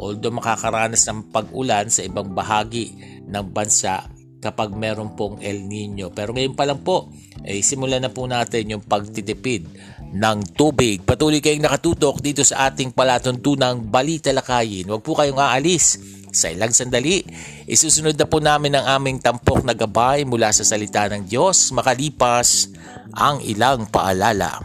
Although 0.00 0.32
makakaranas 0.32 1.04
ng 1.10 1.28
pag-ulan 1.28 1.92
sa 1.92 2.06
ibang 2.06 2.32
bahagi 2.32 2.96
ng 3.28 3.46
bansa 3.52 4.08
kapag 4.38 4.72
meron 4.72 5.18
pong 5.18 5.42
El 5.42 5.66
Nino. 5.66 6.08
Pero 6.14 6.32
ngayon 6.32 6.54
pa 6.54 6.64
lang 6.64 6.80
po, 6.80 7.10
eh, 7.42 7.60
simulan 7.60 8.06
na 8.06 8.14
po 8.14 8.24
natin 8.24 8.70
yung 8.70 8.82
pagtitipid 8.86 9.66
ng 10.12 10.38
tubig. 10.56 11.04
Patuloy 11.04 11.42
kayong 11.42 11.64
nakatutok 11.64 12.20
dito 12.24 12.40
sa 12.44 12.70
ating 12.70 12.92
palatuntunang 12.92 13.84
Balita 13.88 14.32
Lakayin. 14.32 14.88
Huwag 14.88 15.04
po 15.04 15.16
kayong 15.18 15.40
aalis. 15.40 16.00
Sa 16.28 16.52
ilang 16.52 16.76
sandali, 16.76 17.24
isusunod 17.64 18.12
na 18.12 18.28
po 18.28 18.36
namin 18.36 18.76
ang 18.76 19.00
aming 19.00 19.16
tampok 19.16 19.64
na 19.64 19.72
gabay 19.72 20.28
mula 20.28 20.52
sa 20.52 20.60
salita 20.60 21.08
ng 21.08 21.24
Diyos 21.24 21.72
makalipas 21.72 22.68
ang 23.16 23.40
ilang 23.40 23.88
paalala. 23.88 24.60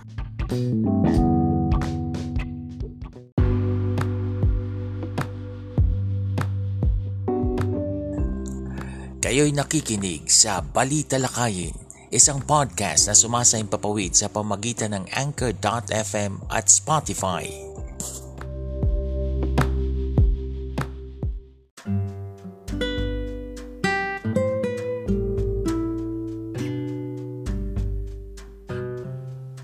Kayo'y 9.24 9.56
nakikinig 9.56 10.28
sa 10.28 10.60
Balita 10.60 11.16
Lakayin, 11.16 11.83
isang 12.14 12.38
podcast 12.46 13.10
na 13.10 13.18
sumasayang 13.18 13.66
papawid 13.66 14.14
sa 14.14 14.30
pamagitan 14.30 14.94
ng 14.94 15.10
Anchor.fm 15.18 16.46
at 16.46 16.70
Spotify. 16.70 17.50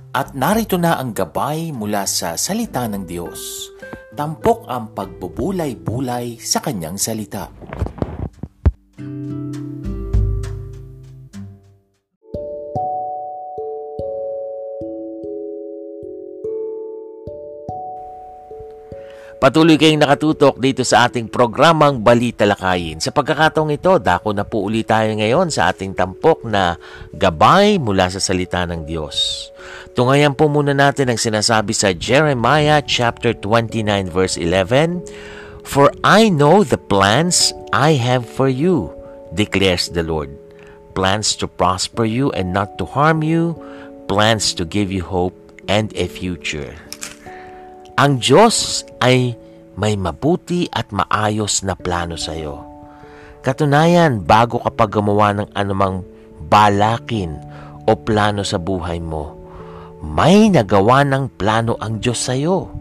At 0.10 0.34
narito 0.34 0.82
na 0.82 0.98
ang 0.98 1.14
gabay 1.14 1.70
mula 1.70 2.10
sa 2.10 2.34
salita 2.34 2.90
ng 2.90 3.06
Diyos. 3.06 3.70
Tampok 4.18 4.66
ang 4.66 4.92
pagbubulay-bulay 4.98 6.42
sa 6.42 6.60
kanyang 6.66 6.98
salita. 6.98 7.54
Patuloy 19.40 19.80
kayong 19.80 20.04
nakatutok 20.04 20.60
dito 20.60 20.84
sa 20.84 21.08
ating 21.08 21.32
programang 21.32 22.04
Balita 22.04 22.44
Lakayin. 22.44 23.00
Sa 23.00 23.16
pagkakataong 23.16 23.72
ito, 23.72 23.96
dako 23.96 24.36
na 24.36 24.44
po 24.44 24.68
ulit 24.68 24.92
tayo 24.92 25.16
ngayon 25.16 25.48
sa 25.48 25.72
ating 25.72 25.96
tampok 25.96 26.44
na 26.44 26.76
gabay 27.16 27.80
mula 27.80 28.12
sa 28.12 28.20
salita 28.20 28.68
ng 28.68 28.84
Diyos. 28.84 29.48
Tungayan 29.96 30.36
po 30.36 30.52
muna 30.52 30.76
natin 30.76 31.08
ang 31.08 31.16
sinasabi 31.16 31.72
sa 31.72 31.96
Jeremiah 31.96 32.84
chapter 32.84 33.32
29 33.32 34.12
verse 34.12 34.36
11, 34.36 35.08
For 35.64 35.88
I 36.04 36.28
know 36.28 36.68
the 36.68 36.76
plans 36.76 37.56
I 37.72 37.96
have 37.96 38.28
for 38.28 38.52
you, 38.52 38.92
declares 39.32 39.88
the 39.88 40.04
Lord. 40.04 40.36
Plans 41.00 41.40
to 41.40 41.48
prosper 41.48 42.04
you 42.04 42.28
and 42.36 42.52
not 42.52 42.76
to 42.76 42.84
harm 42.84 43.24
you, 43.24 43.56
plans 44.12 44.52
to 44.60 44.68
give 44.68 44.92
you 44.92 45.08
hope 45.08 45.40
and 45.72 45.96
a 45.96 46.12
future. 46.12 46.89
Ang 48.00 48.24
Diyos 48.24 48.88
ay 49.04 49.36
may 49.76 50.00
mabuti 50.00 50.72
at 50.72 50.88
maayos 50.96 51.68
na 51.68 51.76
plano 51.76 52.16
sa 52.16 52.32
iyo. 52.32 52.64
Katunayan, 53.44 54.24
bago 54.24 54.64
ka 54.64 54.72
pa 54.72 54.88
gumawa 54.88 55.36
ng 55.36 55.52
anumang 55.52 56.08
balakin 56.48 57.36
o 57.84 58.00
plano 58.00 58.48
sa 58.48 58.56
buhay 58.56 59.04
mo, 59.04 59.36
may 60.00 60.48
nagawa 60.48 61.04
ng 61.04 61.28
plano 61.36 61.76
ang 61.76 62.00
Diyos 62.00 62.24
sa 62.24 62.40
iyo, 62.40 62.72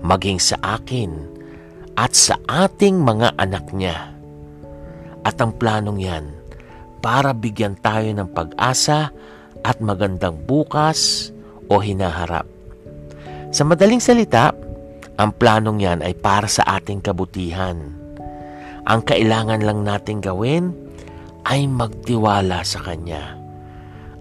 maging 0.00 0.40
sa 0.40 0.56
akin 0.80 1.12
at 2.00 2.16
sa 2.16 2.40
ating 2.48 2.96
mga 2.96 3.36
anak 3.36 3.68
niya. 3.76 4.08
At 5.20 5.36
ang 5.36 5.52
planong 5.60 6.00
yan, 6.00 6.32
para 7.04 7.36
bigyan 7.36 7.76
tayo 7.76 8.08
ng 8.16 8.32
pag-asa 8.32 9.12
at 9.60 9.76
magandang 9.84 10.48
bukas 10.48 11.28
o 11.68 11.76
hinaharap. 11.76 12.59
Sa 13.50 13.66
madaling 13.66 13.98
salita, 13.98 14.54
ang 15.18 15.34
planong 15.34 15.82
yan 15.82 16.06
ay 16.06 16.14
para 16.14 16.46
sa 16.46 16.62
ating 16.78 17.02
kabutihan. 17.02 17.82
Ang 18.86 19.00
kailangan 19.02 19.66
lang 19.66 19.82
nating 19.82 20.22
gawin 20.22 20.70
ay 21.42 21.66
magtiwala 21.66 22.62
sa 22.62 22.78
Kanya. 22.78 23.34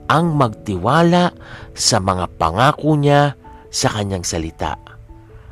Ang 0.10 0.34
magtiwala 0.34 1.30
sa 1.78 2.02
mga 2.02 2.26
pangako 2.42 2.98
niya 2.98 3.38
sa 3.70 3.94
Kanyang 3.94 4.26
salita. 4.26 4.82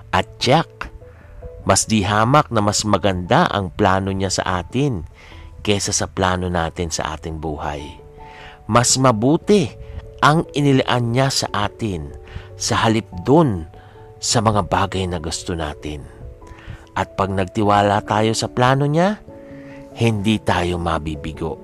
At 0.10 0.26
check, 0.42 0.90
mas 1.62 1.86
di 1.86 2.02
hamak 2.02 2.50
na 2.50 2.66
mas 2.66 2.82
maganda 2.82 3.46
ang 3.46 3.70
plano 3.70 4.10
niya 4.10 4.34
sa 4.34 4.66
atin 4.66 5.06
kesa 5.62 5.94
sa 5.94 6.10
plano 6.10 6.50
natin 6.50 6.90
sa 6.90 7.14
ating 7.14 7.38
buhay. 7.38 7.86
Mas 8.66 8.98
mabuti 8.98 9.70
ang 10.26 10.50
inilaan 10.58 11.14
niya 11.14 11.30
sa 11.30 11.48
atin 11.54 12.26
sa 12.58 12.90
halip 12.90 13.06
dun 13.24 13.70
sa 14.18 14.42
mga 14.42 14.66
bagay 14.66 15.06
na 15.06 15.22
gusto 15.22 15.54
natin. 15.54 16.02
At 16.98 17.14
pag 17.14 17.30
nagtiwala 17.30 18.02
tayo 18.04 18.34
sa 18.34 18.50
plano 18.50 18.90
niya, 18.90 19.22
hindi 19.98 20.42
tayo 20.42 20.82
mabibigo. 20.82 21.62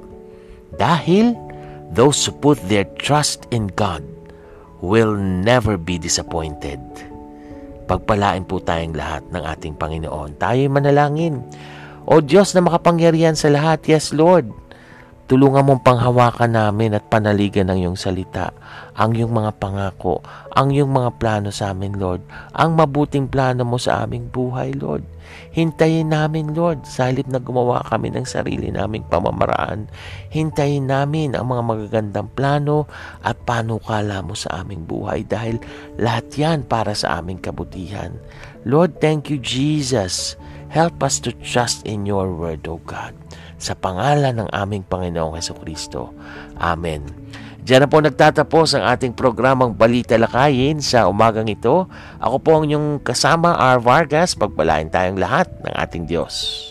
Dahil 0.77 1.34
those 1.93 2.21
who 2.25 2.34
put 2.38 2.62
their 2.69 2.86
trust 3.01 3.49
in 3.49 3.69
God 3.73 4.06
will 4.82 5.17
never 5.17 5.77
be 5.77 5.97
disappointed. 5.97 6.82
Pagpalain 7.89 8.45
po 8.45 8.62
tayong 8.62 8.95
lahat 8.95 9.25
ng 9.34 9.43
ating 9.43 9.75
Panginoon. 9.75 10.38
Tayo'y 10.39 10.71
manalangin. 10.71 11.41
O 12.03 12.19
Diyos 12.19 12.51
na 12.53 12.63
makapangyarihan 12.63 13.36
sa 13.36 13.51
lahat, 13.51 13.84
yes 13.88 14.12
Lord, 14.12 14.49
Tulungan 15.23 15.63
mong 15.63 15.88
panghawakan 15.88 16.51
namin 16.51 16.99
at 16.99 17.07
panaligan 17.07 17.71
ng 17.71 17.88
iyong 17.88 17.95
salita, 17.95 18.51
ang 18.91 19.15
iyong 19.15 19.31
mga 19.31 19.55
pangako, 19.55 20.19
ang 20.51 20.75
iyong 20.75 20.91
mga 20.91 21.15
plano 21.15 21.47
sa 21.47 21.71
amin, 21.71 21.95
Lord, 21.95 22.27
ang 22.51 22.75
mabuting 22.75 23.31
plano 23.31 23.63
mo 23.63 23.79
sa 23.79 24.03
aming 24.03 24.27
buhay, 24.27 24.75
Lord. 24.75 25.07
Hintayin 25.55 26.12
namin, 26.12 26.51
Lord, 26.51 26.83
sa 26.83 27.07
halip 27.07 27.31
na 27.31 27.39
gumawa 27.39 27.88
kami 27.88 28.12
ng 28.12 28.27
sarili 28.27 28.67
naming 28.67 29.07
pamamaraan. 29.07 29.88
Hintayin 30.27 30.91
namin 30.91 31.39
ang 31.39 31.55
mga 31.55 31.63
magagandang 31.71 32.29
plano 32.36 32.91
at 33.23 33.39
panukala 33.47 34.19
mo 34.19 34.36
sa 34.36 34.59
aming 34.59 34.83
buhay 34.83 35.23
dahil 35.23 35.55
lahat 35.95 36.27
yan 36.36 36.59
para 36.67 36.91
sa 36.91 37.23
aming 37.23 37.39
kabutihan. 37.39 38.12
Lord, 38.67 38.99
thank 38.99 39.31
you, 39.31 39.39
Jesus. 39.39 40.36
Help 40.67 40.99
us 40.99 41.23
to 41.23 41.31
trust 41.39 41.88
in 41.88 42.03
your 42.03 42.27
word, 42.27 42.67
O 42.67 42.83
God 42.83 43.22
sa 43.57 43.73
pangalan 43.77 44.43
ng 44.43 44.49
aming 44.51 44.83
Panginoong 44.85 45.37
Heso 45.37 45.55
Kristo. 45.57 46.13
Amen. 46.59 47.05
Diyan 47.63 47.87
na 47.87 47.89
po 47.89 48.03
nagtatapos 48.03 48.75
ang 48.75 48.83
ating 48.91 49.15
programang 49.15 49.71
Balita 49.71 50.19
Lakayin 50.19 50.83
sa 50.83 51.07
umagang 51.07 51.47
ito. 51.47 51.87
Ako 52.19 52.43
po 52.43 52.59
ang 52.59 52.67
inyong 52.67 52.99
kasama, 52.99 53.55
R. 53.55 53.79
Vargas. 53.79 54.35
Pagbalain 54.35 54.91
tayong 54.91 55.15
lahat 55.15 55.47
ng 55.63 55.71
ating 55.71 56.03
Diyos. 56.03 56.67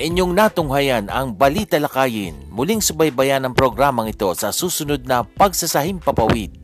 Inyong 0.00 0.36
natunghayan 0.36 1.08
ang 1.08 1.32
Balita 1.32 1.80
Lakayin. 1.80 2.52
Muling 2.52 2.84
subaybayan 2.84 3.48
ang 3.48 3.56
programang 3.56 4.12
ito 4.12 4.28
sa 4.36 4.52
susunod 4.52 5.08
na 5.08 5.24
Pagsasahim 5.24 6.04
Papawid. 6.04 6.59